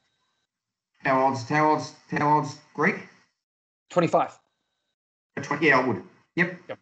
[1.01, 2.97] How old's how old's how old's Greek?
[3.91, 4.39] 25.
[5.37, 6.03] A twen- Yeah, I would.
[6.37, 6.61] Yep.
[6.69, 6.79] Yep.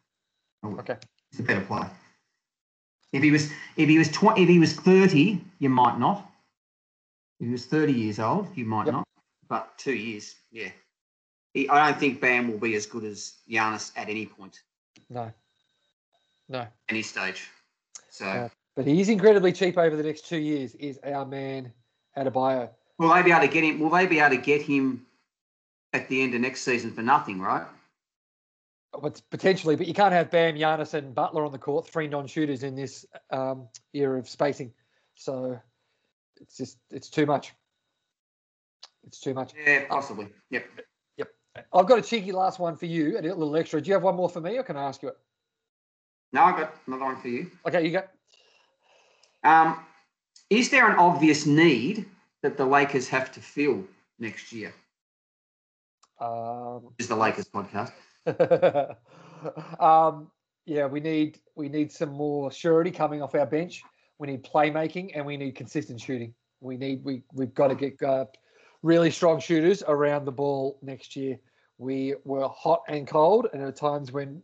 [0.62, 0.80] I would.
[0.80, 0.96] Okay.
[1.30, 1.90] He's a better player.
[3.12, 6.30] If he was if he was twenty if he was thirty, you might not.
[7.40, 8.92] If he was thirty years old, you might Yep.
[8.94, 9.09] not.
[9.49, 10.70] But two years, yeah.
[11.55, 14.61] He, I don't think Bam will be as good as Giannis at any point,
[15.09, 15.32] No.
[16.49, 16.66] No.
[16.88, 17.49] any stage.
[18.11, 18.49] So Yeah.
[18.76, 21.72] But he is incredibly cheap over the next two years, is our man
[22.16, 22.70] Adebayo.
[22.99, 23.80] will they be able to get him?
[23.80, 25.05] Will they be able to get him
[25.92, 27.40] at the end of next season for nothing?
[27.40, 27.66] Right?
[28.92, 32.62] But potentially, but you can't have Bam, Giannis, and Butler on the court, three non-shooters
[32.62, 34.72] in this um, era of spacing.
[35.14, 35.59] So
[36.40, 37.53] it's just it's too much.
[39.07, 39.53] It's too much.
[39.66, 40.28] Yeah, possibly.
[40.51, 40.66] Yep.
[41.16, 41.28] Yep.
[41.72, 43.80] I've got a cheeky last one for you, a little extra.
[43.80, 45.18] Do you have one more for me, or can I ask you it?
[46.32, 47.50] No, I've got another one for you.
[47.66, 48.02] Okay, you go.
[49.44, 49.80] Um,
[50.50, 52.06] is there an obvious need
[52.42, 53.84] that the Lakers have to fill
[54.18, 54.72] next year?
[56.20, 57.92] Um, Is the Lakers podcast?
[59.80, 60.30] um,
[60.66, 63.82] yeah, we need we need some more surety coming off our bench.
[64.18, 66.34] We need playmaking and we need consistent shooting.
[66.60, 68.26] We need we we've got to get uh,
[68.82, 71.38] really strong shooters around the ball next year.
[71.78, 74.42] We were hot and cold, and at times when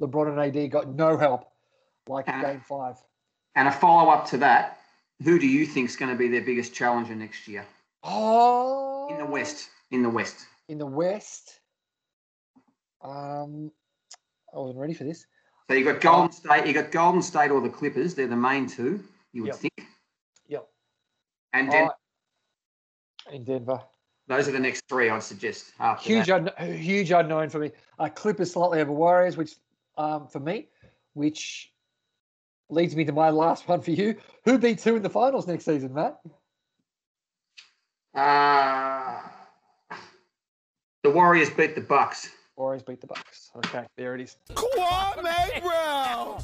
[0.00, 1.50] LeBron and AD got no help,
[2.08, 2.40] like Ah.
[2.42, 2.96] Game Five.
[3.54, 4.78] And a follow up to that,
[5.22, 7.64] who do you think is going to be their biggest challenger next year
[8.02, 9.70] Oh, in the West?
[9.90, 11.60] In the West, In the West,
[13.02, 13.70] um,
[14.52, 15.24] I wasn't ready for this.
[15.68, 18.14] so you got Golden State, you got Golden State or the Clippers.
[18.14, 19.02] They're the main two.
[19.32, 19.56] You would Yep.
[19.56, 19.88] think,
[20.48, 20.68] Yep.
[21.52, 21.88] and then
[23.30, 23.80] in Denver.
[24.26, 25.08] those are the next three.
[25.08, 25.72] I'd suggest.
[26.00, 27.70] Huge, un- huge unknown for me.
[27.98, 29.56] Uh, Clippers slightly over Warriors, which
[29.96, 30.68] um, for me,
[31.14, 31.72] which
[32.68, 34.16] leads me to my last one for you.
[34.44, 36.18] Who beats who in the finals next season, Matt?
[38.14, 39.20] Uh,
[41.02, 42.30] the Warriors beat the Bucks.
[42.56, 43.50] Warriors beat the Bucks.
[43.56, 44.36] Okay, there it is.
[44.54, 46.42] Kwame Brown,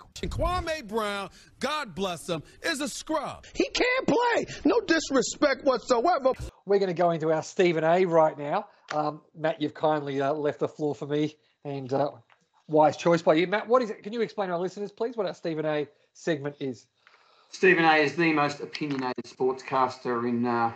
[0.00, 0.28] Medvedenko.
[0.28, 3.44] Kwame Brown, God bless him, is a scrub.
[3.54, 4.46] He can't play.
[4.64, 6.32] No disrespect whatsoever.
[6.66, 8.66] We're going to go into our Stephen A right now.
[8.92, 12.10] Um, Matt, you've kindly uh, left the floor for me, and uh,
[12.68, 13.68] wise choice by you, Matt.
[13.68, 14.02] What is it?
[14.02, 16.86] Can you explain to our listeners, please, what our Stephen A segment is?
[17.50, 20.72] Stephen A is the most opinionated sportscaster in uh,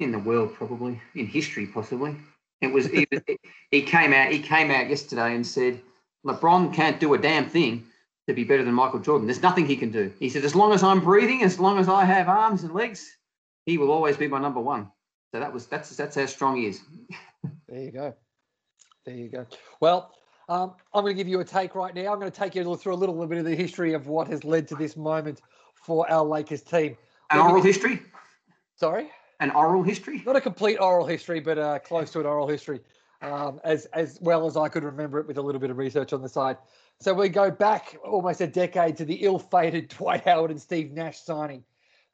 [0.00, 2.16] in the world, probably in history, possibly.
[2.60, 3.06] It was he,
[3.70, 5.80] he came out he came out yesterday and said
[6.26, 7.84] LeBron can't do a damn thing
[8.28, 9.26] to be better than Michael Jordan.
[9.26, 10.12] There's nothing he can do.
[10.20, 13.10] He said as long as I'm breathing, as long as I have arms and legs,
[13.64, 14.90] he will always be my number one.
[15.32, 16.82] So that was that's that's how strong he is.
[17.68, 18.14] There you go.
[19.06, 19.46] There you go.
[19.80, 20.12] Well,
[20.50, 22.12] um, I'm going to give you a take right now.
[22.12, 24.44] I'm going to take you through a little bit of the history of what has
[24.44, 25.40] led to this moment
[25.74, 26.96] for our Lakers team.
[27.30, 28.02] An Let oral history,
[28.76, 29.10] Sorry,
[29.40, 30.22] an oral history.
[30.26, 32.80] not a complete oral history, but uh, close to an oral history,
[33.22, 36.12] um, as as well as I could remember it with a little bit of research
[36.12, 36.58] on the side.
[37.00, 41.20] So we go back almost a decade to the ill-fated Dwight Howard and Steve Nash
[41.20, 41.62] signing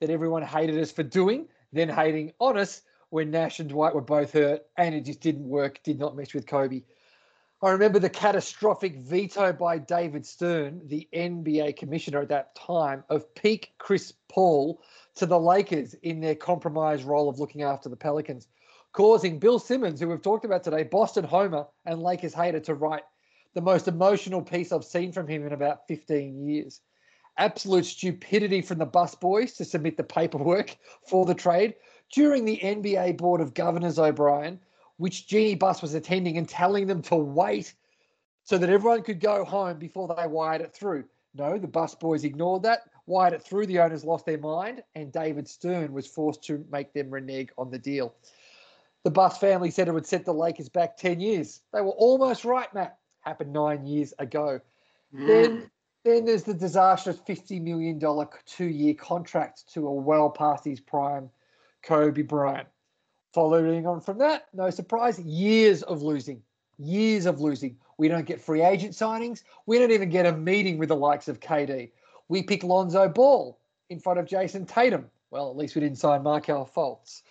[0.00, 4.02] that everyone hated us for doing, then hating on us when Nash and Dwight were
[4.02, 6.82] both hurt, and it just didn't work, did not mesh with Kobe.
[7.62, 13.34] I remember the catastrophic veto by David Stern, the NBA commissioner at that time, of
[13.34, 14.82] peak Chris Paul
[15.14, 18.48] to the Lakers in their compromised role of looking after the Pelicans,
[18.92, 23.04] causing Bill Simmons, who we've talked about today, Boston Homer and Lakers hater, to write
[23.54, 26.80] the most emotional piece I've seen from him in about 15 years.
[27.38, 30.76] Absolute stupidity from the Buss boys to submit the paperwork
[31.08, 31.74] for the trade
[32.12, 34.60] during the NBA Board of Governors, O'Brien,
[34.98, 37.74] which Jeanie Buss was attending and telling them to wait
[38.44, 41.04] so that everyone could go home before they wired it through.
[41.34, 45.10] No, the Buss boys ignored that, wired it through, the owners lost their mind, and
[45.10, 48.14] David Stern was forced to make them renege on the deal.
[49.02, 51.60] The Buss family said it would set the Lakers back 10 years.
[51.72, 52.98] They were almost right, Matt.
[53.24, 54.60] Happened nine years ago.
[55.14, 55.26] Mm.
[55.26, 55.70] Then,
[56.04, 58.00] then there's the disastrous $50 million
[58.46, 61.30] two year contract to a well past his prime
[61.82, 62.68] Kobe Bryant.
[63.32, 66.42] Following on from that, no surprise, years of losing.
[66.78, 67.76] Years of losing.
[67.98, 69.42] We don't get free agent signings.
[69.66, 71.90] We don't even get a meeting with the likes of KD.
[72.28, 73.58] We pick Lonzo Ball
[73.90, 75.06] in front of Jayson Tatum.
[75.30, 77.22] Well, at least we didn't sign Markelle Fultz.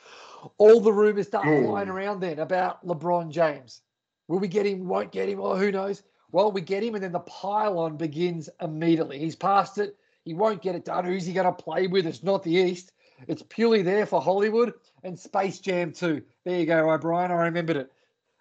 [0.58, 1.66] All the rumors start mm.
[1.66, 3.82] flying around then about LeBron James.
[4.28, 4.88] Will we get him?
[4.88, 5.39] Won't get him?
[5.39, 6.03] Or who knows?
[6.32, 9.19] Well, we get him, and then the pile-on begins immediately.
[9.19, 9.95] He's past it.
[10.26, 11.05] He won't get it done.
[11.05, 12.07] Who's he going to play with?
[12.07, 12.91] It's not the East.
[13.28, 16.21] It's purely there for Hollywood and Space Jam 2.
[16.43, 17.32] There you go, O'Brien.
[17.32, 17.91] I remembered it.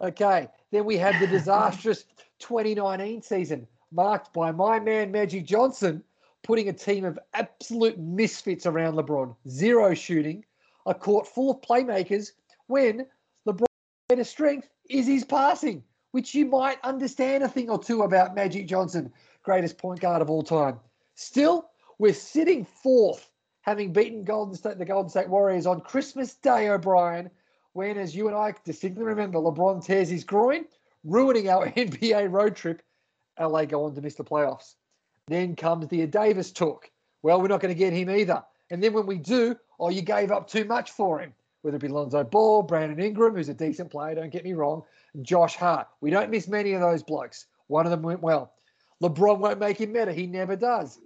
[0.00, 0.48] Okay.
[0.70, 2.04] Then we had the disastrous
[2.38, 6.02] 2019 season, marked by my man Magic Johnson
[6.42, 9.34] putting a team of absolute misfits around LeBron.
[9.48, 10.44] Zero shooting,
[10.86, 12.32] a court full of playmakers
[12.66, 13.06] when
[13.46, 13.66] LeBron's
[14.08, 15.82] greatest strength is his passing,
[16.12, 19.12] which you might understand a thing or two about Magic Johnson,
[19.42, 20.78] greatest point guard of all time.
[21.14, 23.30] Still, we're sitting fourth,
[23.62, 27.30] having beaten Golden State, the Golden State Warriors on Christmas Day, O'Brien,
[27.72, 30.66] when, as you and I distinctly remember, LeBron tears his groin,
[31.04, 32.82] ruining our NBA road trip.
[33.40, 34.74] LA go on to miss the playoffs.
[35.28, 36.90] Then comes the Davis talk.
[37.22, 38.42] Well, we're not going to get him either.
[38.70, 41.32] And then when we do, oh, you gave up too much for him.
[41.62, 44.82] Whether it be Lonzo Ball, Brandon Ingram, who's a decent player, don't get me wrong,
[45.22, 45.86] Josh Hart.
[46.00, 47.46] We don't miss many of those blokes.
[47.68, 48.52] One of them went well.
[49.02, 50.12] LeBron won't make him better.
[50.12, 50.98] He never does.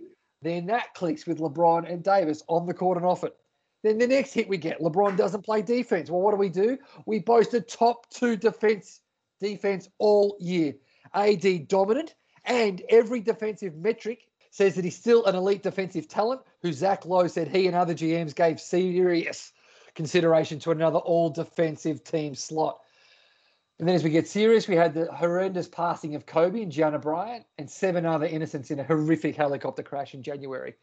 [0.42, 3.34] Then that clicks with LeBron and Davis on the court and off it.
[3.82, 6.10] Then the next hit we get, LeBron doesn't play defense.
[6.10, 6.78] Well, what do we do?
[7.04, 9.00] We boast a top two defense
[9.40, 10.74] defense all year.
[11.14, 16.40] AD dominant, and every defensive metric says that he's still an elite defensive talent.
[16.62, 19.52] Who Zach Lowe said he and other GMs gave serious
[19.96, 22.78] consideration to another all defensive team slot.
[23.78, 26.98] And then as we get serious, we had the horrendous passing of Kobe and Gianna
[26.98, 30.74] Bryant and seven other innocents in a horrific helicopter crash in January.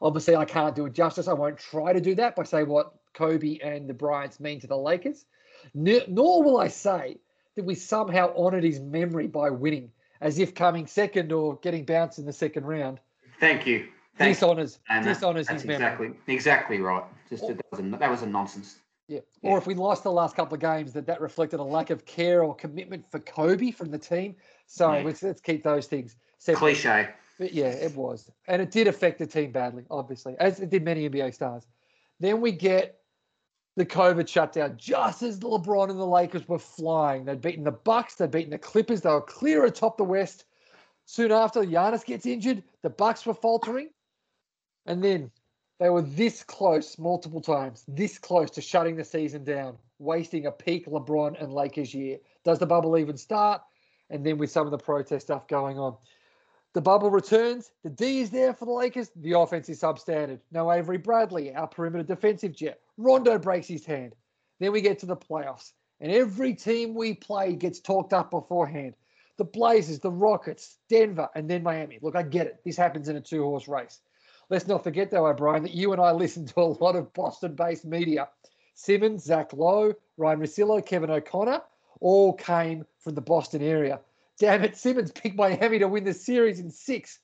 [0.00, 1.26] Obviously, I can't do it justice.
[1.26, 4.66] I won't try to do that by saying what Kobe and the Bryants mean to
[4.68, 5.24] the Lakers.
[5.74, 7.18] Nor will I say
[7.56, 9.90] that we somehow honoured his memory by winning,
[10.20, 13.00] as if coming second or getting bounced in the second round
[13.40, 13.88] Thank you.
[14.18, 14.34] Thank you.
[14.34, 16.08] dishonours And uh, dishonours that's his memory.
[16.08, 17.04] exactly exactly right.
[17.30, 18.78] Just that was a, that was a nonsense.
[19.08, 19.20] Yeah.
[19.40, 19.50] Yeah.
[19.52, 22.04] Or if we lost the last couple of games, that that reflected a lack of
[22.04, 24.36] care or commitment for Kobe from the team.
[24.66, 25.02] So Yeah.
[25.02, 26.58] let's, let's keep those things separate.
[26.58, 27.08] Cliche.
[27.38, 28.30] But yeah, it was.
[28.48, 31.66] And it did affect the team badly, obviously, as it did many NBA stars.
[32.20, 33.00] Then we get
[33.76, 37.24] the COVID shutdown, just as LeBron and the Lakers were flying.
[37.24, 40.46] They'd beaten the Bucks, they'd beaten the Clippers, they were clear atop the West.
[41.04, 43.88] Soon after, Giannis gets injured, the Bucks were faltering.
[44.86, 45.30] And then
[45.78, 50.52] they were this close multiple times, this close to shutting the season down, wasting a
[50.52, 52.18] peak LeBron and Lakers year.
[52.44, 53.62] Does the bubble even start?
[54.10, 55.96] And then with some of the protest stuff going on.
[56.74, 57.70] The bubble returns.
[57.82, 59.10] The D is there for the Lakers.
[59.16, 60.40] The offense is substandard.
[60.52, 62.80] No Avery Bradley, our perimeter defensive jet.
[62.96, 64.14] Rondo breaks his hand.
[64.60, 65.72] Then we get to the playoffs.
[66.00, 68.94] And every team we play gets talked up beforehand.
[69.36, 71.98] The Blazers, the Rockets, Denver, and then Miami.
[72.02, 72.60] Look, I get it.
[72.64, 74.00] This happens in a two horse race.
[74.50, 77.54] Let's not forget, though, O'Brien, that you and I listen to a lot of Boston
[77.54, 78.28] based media.
[78.74, 81.60] Simmons, Zach Lowe, Ryan Russillo, Kevin O'Connor
[82.00, 84.00] all came from the Boston area.
[84.38, 87.18] Damn it, Simmons picked Miami to win the series in six.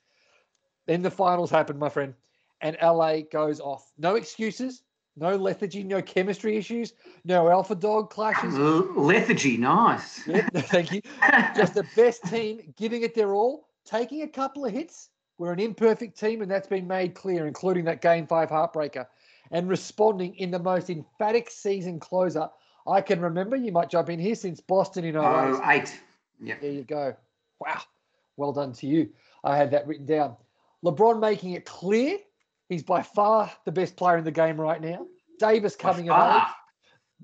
[0.87, 2.15] Then the finals happened, my friend,
[2.61, 3.91] and LA goes off.
[3.99, 4.83] No excuses,
[5.17, 6.93] no lethargy, no chemistry issues,
[7.25, 8.55] no alpha dog clashes.
[8.55, 10.27] Lethargy, nice.
[10.27, 11.01] Yeah, thank you.
[11.57, 15.11] Just the best team giving it their all, taking a couple of hits.
[15.39, 19.07] We're an imperfect team, and that's been made clear, including that game five heartbreaker,
[19.51, 22.49] and responding in the most emphatic season closer
[22.87, 23.57] I can remember.
[23.57, 25.21] You might jump in here since Boston in 08.
[25.21, 26.01] Oh, eight.
[26.43, 26.61] Yep.
[26.61, 27.17] There you go.
[27.61, 27.81] Wow.
[28.37, 29.11] Well done to you.
[29.43, 30.37] I had that written down.
[30.85, 32.19] LeBron making it clear
[32.69, 35.07] he's by far the best player in the game right now.
[35.39, 36.49] Davis coming of age.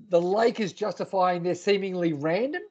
[0.09, 2.61] The Lakers justifying their seemingly random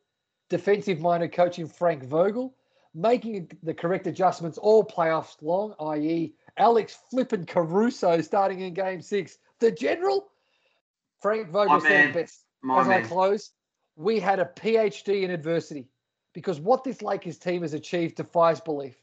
[0.49, 2.55] defensive minded coaching Frank Vogel,
[2.95, 9.39] making the correct adjustments all playoffs long, i.e., Alex flipping Caruso starting in game six.
[9.61, 10.29] The general,
[11.21, 12.09] Frank Vogel My said man.
[12.09, 12.45] it best.
[12.63, 13.53] my As I close,
[13.97, 15.89] we had a PhD in adversity
[16.33, 18.97] because what this Lakers team has achieved defies belief.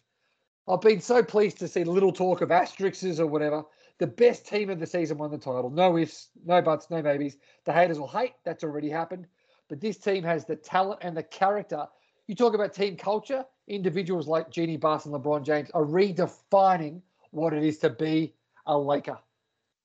[0.68, 3.64] I've been so pleased to see little talk of asterisks or whatever.
[4.00, 5.70] The best team of the season won the title.
[5.70, 7.38] No ifs, no buts, no maybes.
[7.66, 8.34] The haters will hate.
[8.44, 9.28] That's already happened.
[9.70, 11.88] But this team has the talent and the character.
[12.28, 13.46] You talk about team culture.
[13.68, 17.02] Individuals like Jeanie Buss and LeBron James are redefining
[17.32, 18.34] what it is to be
[18.66, 19.18] a Laker.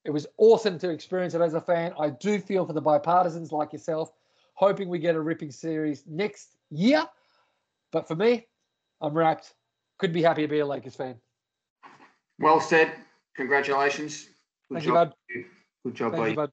[0.05, 1.93] It was awesome to experience it as a fan.
[1.99, 4.11] I do feel for the bipartisans like yourself,
[4.53, 7.07] hoping we get a ripping series next year.
[7.91, 8.47] But for me,
[9.01, 9.53] I'm wrapped.
[9.97, 11.15] Could be happy to be a Lakers fan.
[12.39, 12.93] Well said.
[13.35, 14.25] Congratulations.
[14.69, 15.09] Good Thank you, job.
[15.09, 15.45] bud.
[15.83, 16.35] Good job Thank by you, you.
[16.35, 16.51] bud.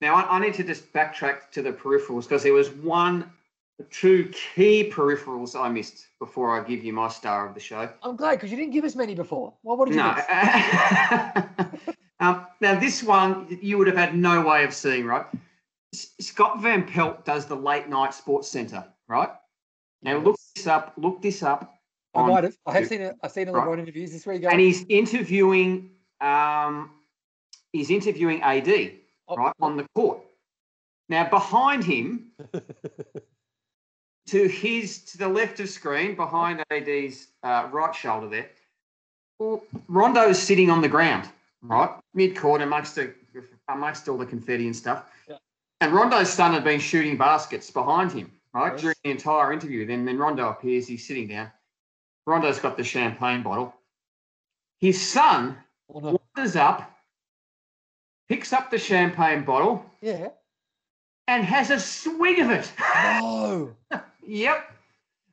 [0.00, 3.30] Now I, I need to just backtrack to the peripherals because there was one,
[3.90, 7.88] two key peripherals I missed before I give you my star of the show.
[8.02, 9.54] I'm glad because you didn't give us many before.
[9.62, 10.14] Well, what did you No.
[10.14, 10.24] miss?
[12.20, 15.26] um, now this one you would have had no way of seeing, right?
[15.94, 19.30] S- Scott Van Pelt does the late night sports centre, right?
[20.02, 20.94] Now look this up.
[20.96, 21.74] Look this up.
[22.14, 22.56] I might have.
[22.66, 22.88] I have YouTube.
[22.88, 23.16] seen it.
[23.22, 23.66] I've seen a Right.
[23.66, 24.10] LeBron interviews.
[24.10, 24.48] Is this where you go?
[24.48, 26.90] and he's interviewing um,
[27.72, 28.92] he's interviewing AD
[29.28, 30.18] Oh, right on the court.
[31.08, 32.32] Now behind him,
[34.32, 38.48] to his to the left of screen, behind AD's uh, right shoulder there,
[39.38, 41.28] well, Rondo's sitting on the ground,
[41.60, 43.12] right mid court amongst the
[43.68, 45.04] amongst all the confetti and stuff.
[45.28, 45.36] Yeah.
[45.82, 48.80] And Rondo's son had been shooting baskets behind him, right Yes.
[48.80, 49.84] during the entire interview.
[49.86, 50.86] Then then Rondo appears.
[50.86, 51.52] He's sitting down.
[52.26, 53.74] Rondo's got the champagne bottle.
[54.80, 55.58] His son
[55.88, 56.90] wanders up,
[58.30, 60.28] picks up the champagne bottle, Yeah.
[61.28, 62.72] and has a swig of it.
[63.20, 63.76] No.
[64.26, 64.70] yep.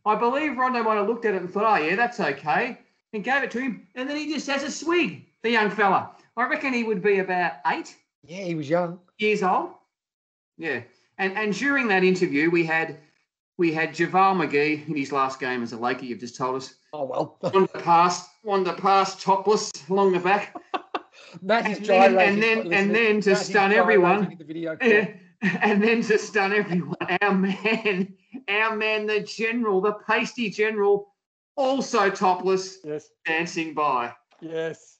[0.06, 2.78] I believe Rondo might have looked at it and thought, oh, yeah, that's okay,
[3.14, 3.88] and gave it to him.
[3.96, 6.12] And then he just has a swig, the young fella.
[6.38, 9.00] I reckon he would be about eight Yeah, he was young.
[9.18, 9.72] years old.
[10.58, 10.82] Yeah.
[11.18, 12.98] And and during that interview, we had
[13.58, 16.76] we had JaVale McGee in his last game as a Laker, you've just told us.
[16.94, 17.38] Oh well.
[17.54, 20.56] Wander past, wander past topless along the back.
[21.42, 24.78] Matt is And then- and then- and then to Matt stun everyone, The video.
[24.82, 25.10] Yeah.
[25.62, 28.14] And then to stun everyone, our man,
[28.50, 31.14] our man, the general, the pasty general,
[31.56, 33.10] also topless, Yes.
[33.26, 34.14] dancing by.
[34.42, 34.98] Yes.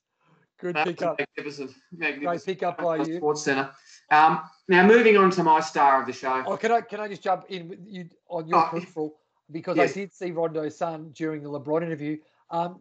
[0.60, 1.20] Good was pickup.
[1.20, 3.18] magnificent, Great pickup by you.
[3.18, 3.70] Sports Centre.
[4.12, 6.44] Um, now moving on to my star of the show.
[6.46, 9.16] Oh, can I can I just jump in with you on your Oh, peripheral
[9.52, 9.92] because yes.
[9.92, 12.18] I did see Rondo's son during the LeBron interview.
[12.52, 12.80] Um,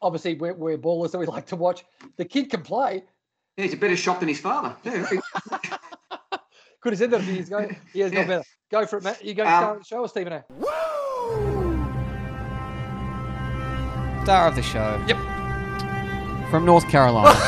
[0.00, 1.84] obviously we're, we're ballers that we like to watch.
[2.18, 3.02] The kid can play.
[3.56, 4.76] Yeah, he's a better shot than his father.
[4.84, 5.08] Yeah.
[6.80, 7.68] Could have said that a few years ago.
[7.92, 8.22] He has Yeah.
[8.22, 8.44] no better.
[8.70, 9.24] Go for it, Matt.
[9.24, 10.44] You go Um, start the show, or Stephen A.
[14.24, 15.02] Star of the show.
[15.08, 15.16] Yep.
[16.50, 17.34] From North Carolina.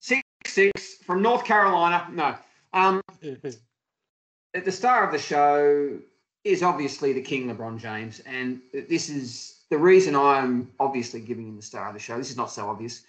[0.00, 2.06] Six six from North Carolina.
[2.12, 2.36] No.
[2.72, 5.98] Um, the star of the show
[6.44, 11.56] is obviously the King LeBron James, and this is the reason I'm obviously giving him
[11.56, 12.16] the star of the show.
[12.18, 13.02] This is not so obvious.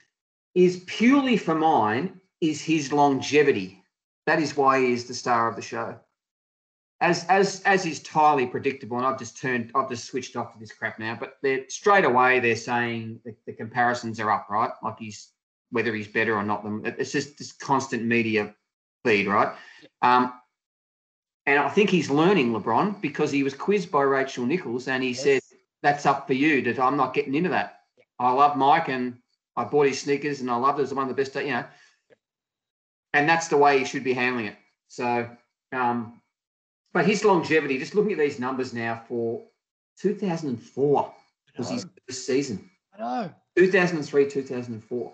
[0.58, 3.84] Is purely for mine is his longevity.
[4.26, 6.00] That is why he is the star of the show.
[7.00, 10.60] As as as is entirely predictable, and I've just turned, I've just switched off to
[10.60, 11.16] this crap now.
[11.20, 14.72] But they're straight away they're saying the, the comparisons are up, right?
[14.82, 15.30] Like he's
[15.70, 16.64] whether he's better or not.
[16.64, 18.56] Them it's just this constant media
[19.06, 19.56] feed, right?
[20.02, 20.34] Um,
[21.46, 25.14] and I think he's learning LeBron because he was quizzed by Rachel Nichols and he
[25.14, 25.44] said,
[25.84, 26.64] That's up for you.
[26.64, 27.82] That I'm not getting into that.
[28.18, 29.20] I love Mike and
[29.58, 31.66] I bought his sneakers and I loved it as one of the best, you know.
[33.14, 34.56] And that's the way he should be handling it.
[34.88, 35.28] So,
[35.74, 36.22] um,
[36.94, 39.44] but his longevity, just looking at these numbers now for
[40.00, 41.14] 2004
[41.58, 42.70] was his first season.
[42.98, 43.34] I know.
[43.58, 45.12] 2003, 2004.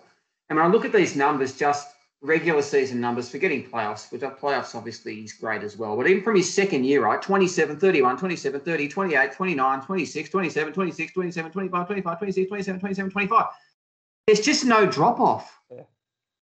[0.50, 1.88] And when I look at these numbers, just
[2.20, 5.96] regular season numbers, forgetting playoffs, which are playoffs obviously he's great as well.
[5.96, 10.72] But even from his second year, right, 27, 31, 27, 30, 28, 29, 26, 27,
[10.72, 13.46] 26, 27, 25, 25, 26, 27, 27, 25.
[14.26, 15.58] There's just no drop off.
[15.70, 15.84] Yeah.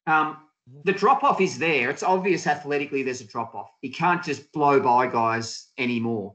[0.06, 0.36] Um,
[0.84, 1.90] the drop off is there.
[1.90, 3.70] It's obvious athletically there's a drop off.
[3.82, 6.34] He can't just blow by guys anymore.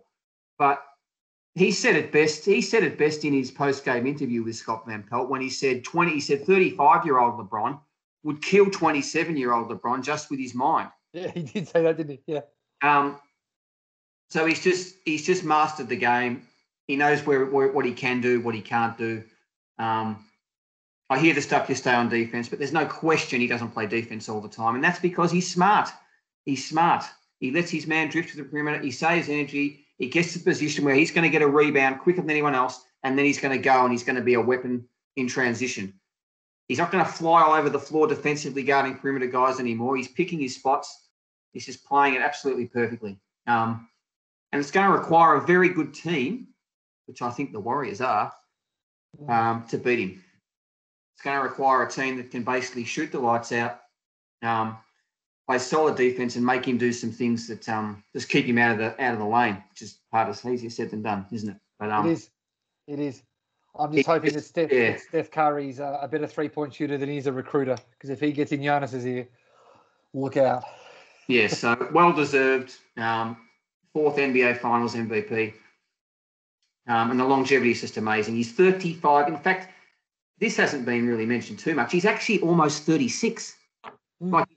[0.58, 0.84] But
[1.56, 2.46] he said it best.
[2.46, 5.50] He said it best in his post game interview with Scott Van Pelt when he
[5.50, 6.12] said 20.
[6.12, 7.80] He said 35 year old LeBron
[8.24, 10.90] would kill 27 year old LeBron just with his mind.
[11.12, 12.34] Yeah, he did say that, didn't he?
[12.34, 12.42] Yeah.
[12.84, 13.20] Um,
[14.30, 16.44] so he's just he's just mastered the game.
[16.88, 19.24] He knows where, where what he can do, what he can't do.
[19.80, 20.26] Um,
[21.10, 23.88] I hear the stuff you stay on defense, but there's no question he doesn't play
[23.88, 25.90] defense all the time, and that's because he's smart.
[26.46, 27.04] He's smart.
[27.40, 28.80] He lets his man drift to the perimeter.
[28.80, 29.86] He saves energy.
[29.98, 32.56] He gets to the position where he's going to get a rebound quicker than anyone
[32.56, 35.28] else, and then he's going to go and he's going to be a weapon in
[35.28, 35.94] transition.
[36.68, 39.98] He's not going to fly all over the floor defensively guarding perimeter guys anymore.
[39.98, 41.08] He's picking his spots.
[41.54, 43.20] He's just playing it absolutely perfectly.
[43.48, 43.90] Um,
[44.52, 46.50] and it's going to require a very good team,
[47.08, 48.32] which I think the Warriors are,
[49.28, 50.24] um, to beat him.
[51.20, 53.82] It's going to require a team that can basically shoot the lights out,
[54.42, 54.78] um,
[55.46, 58.72] play solid defense, and make him do some things that um, just keep him out
[58.72, 61.50] of the out of the lane, which is part of easier said than done, isn't
[61.50, 61.58] it?
[61.78, 62.30] But um, it is.
[62.88, 63.22] It is.
[63.78, 64.92] I'm just hoping that Steph, yeah.
[64.92, 67.76] that Steph Curry's a, a better three point shooter than he's a recruiter.
[67.92, 69.28] Because if he gets in Giannis's ear,
[70.14, 70.64] look out.
[71.28, 72.74] Yeah, so well deserved.
[72.96, 73.36] Um,
[73.92, 75.54] fourth NBA Finals MVP.
[76.88, 78.36] Um, and the longevity is just amazing.
[78.36, 79.28] He's 35.
[79.28, 79.74] In fact,
[80.40, 81.92] this hasn't been really mentioned too much.
[81.92, 83.56] He's actually almost 36.
[84.22, 84.32] Mm.
[84.32, 84.48] Like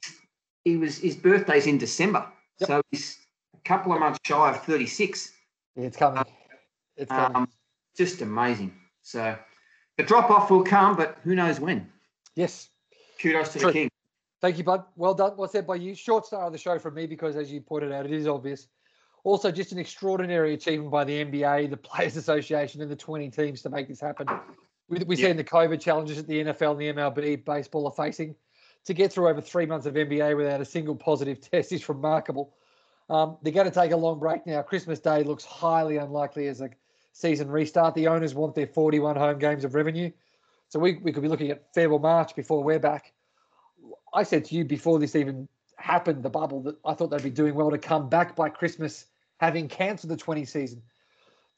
[0.65, 2.27] he was, his birthday's in December,
[2.61, 2.69] Yep.
[2.69, 3.19] so he's
[3.55, 5.33] a couple of months shy of 36.
[5.77, 6.25] Yeah, it's coming.
[6.97, 7.37] It's coming.
[7.37, 7.49] Um,
[7.97, 8.73] just amazing.
[9.03, 9.37] So
[9.97, 11.91] the drop off will come, but who knows when?
[12.37, 12.69] yes.
[13.21, 13.69] Kudos to True.
[13.69, 13.91] the king.
[14.41, 14.83] Thank you, bud.
[14.97, 15.33] Well done.
[15.37, 15.95] What's said by you?
[15.95, 18.67] Short star of the show from me because, as you pointed out, it is obvious.
[19.23, 23.63] Also, just an extraordinary achievement by the NBA, the Players Association, and the 20 teams
[23.63, 24.27] to make this happen.
[24.93, 25.31] We, we see Yeah.
[25.31, 28.35] in the COVID challenges that the NFL and the MLB baseball are facing.
[28.85, 32.55] To get through over three months of NBA without a single positive test is remarkable.
[33.09, 34.61] Um, they're going to take a long break now.
[34.61, 36.69] Christmas Day looks highly unlikely as a
[37.13, 37.95] season restart.
[37.95, 40.11] The owners want their 41 home games of revenue.
[40.69, 43.15] So we, we could be looking at February, March before we're back.
[44.13, 47.31] I said to you before this even happened, the bubble, that I thought they'd be
[47.31, 49.07] doing well to come back by Christmas,
[49.39, 50.83] having cancelled the 20 season.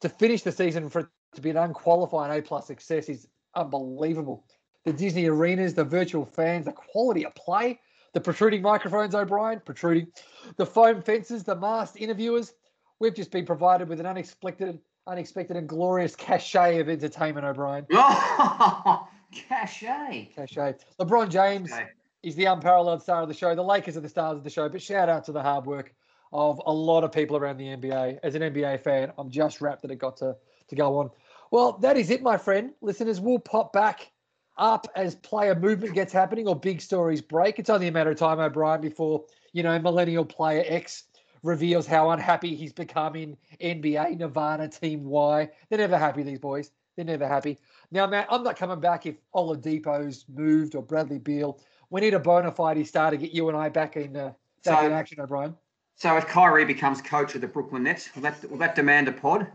[0.02, 4.44] To finish the season for it to be an unqualified A plus success is unbelievable.
[4.84, 7.80] The Disney arenas, the virtual fans, the quality of play,
[8.12, 10.08] the protruding microphones, O'Brien, protruding,
[10.56, 12.52] the foam fences, the masked interviewers.
[13.00, 17.86] We've just been provided with an unexpected, unexpected and glorious cachet of entertainment, O'Brien.
[17.92, 20.30] Oh, cachet.
[20.36, 20.74] Cachet.
[21.00, 21.86] LeBron James Okay.
[22.22, 23.54] is the unparalleled star of the show.
[23.54, 25.94] The Lakers are the stars of the show, but shout out to the hard work
[26.32, 28.18] of a lot of people around the NBA.
[28.22, 30.36] As an NBA fan, I'm just wrapped that it got to,
[30.68, 31.10] to go on.
[31.50, 32.72] Well, that is it, my friend.
[32.80, 34.10] Listeners, we'll pop back
[34.56, 37.58] up as player movement gets happening or big stories break.
[37.58, 41.04] It's only a matter of time, O'Brien, before, you know, millennial player X
[41.42, 45.50] reveals how unhappy he's become in NBA, Nirvana, Team Y.
[45.68, 46.70] They're never happy, these boys.
[46.96, 47.58] They're never happy.
[47.90, 51.60] Now, Matt, I'm not coming back if Oladipo's moved or Bradley Beal.
[51.90, 54.32] We need a bona fide star to get you and I back in uh,
[54.64, 55.54] back So- in action, O'Brien.
[55.96, 59.12] So if Kyrie becomes coach of the Brooklyn Nets, will that will that demand a
[59.12, 59.46] pod?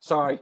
[0.00, 0.38] Sorry.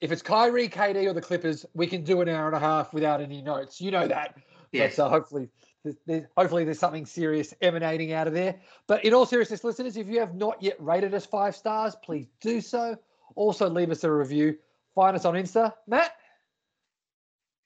[0.00, 2.92] If it's Kyrie, KD, or the Clippers, we can do an hour and a half
[2.92, 3.80] without any notes.
[3.80, 4.36] You know that.
[4.72, 4.96] Yes.
[4.96, 5.48] But uh, hopefully,
[5.84, 8.56] there's, there's, hopefully there's something serious emanating out of there.
[8.86, 12.26] But in all seriousness, listeners, if you have not yet rated us five stars, please
[12.40, 12.96] do so.
[13.36, 14.56] Also, leave us a review.
[14.94, 15.72] Find us on Insta.
[15.86, 16.12] Matt,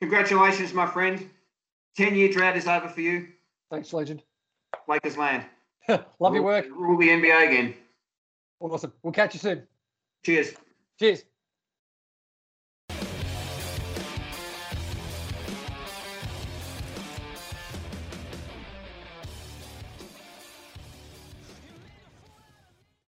[0.00, 1.28] Congratulations, my friend.
[1.96, 3.28] Ten year drought is over for you.
[3.70, 4.22] thanks, legend.
[4.88, 5.44] Lakers land.
[6.18, 6.66] Love your work.
[6.70, 7.74] Rule the NBA again.
[8.60, 8.92] Awesome.
[9.02, 9.66] We'll catch you soon.
[10.24, 10.54] Cheers.
[10.98, 11.24] Cheers.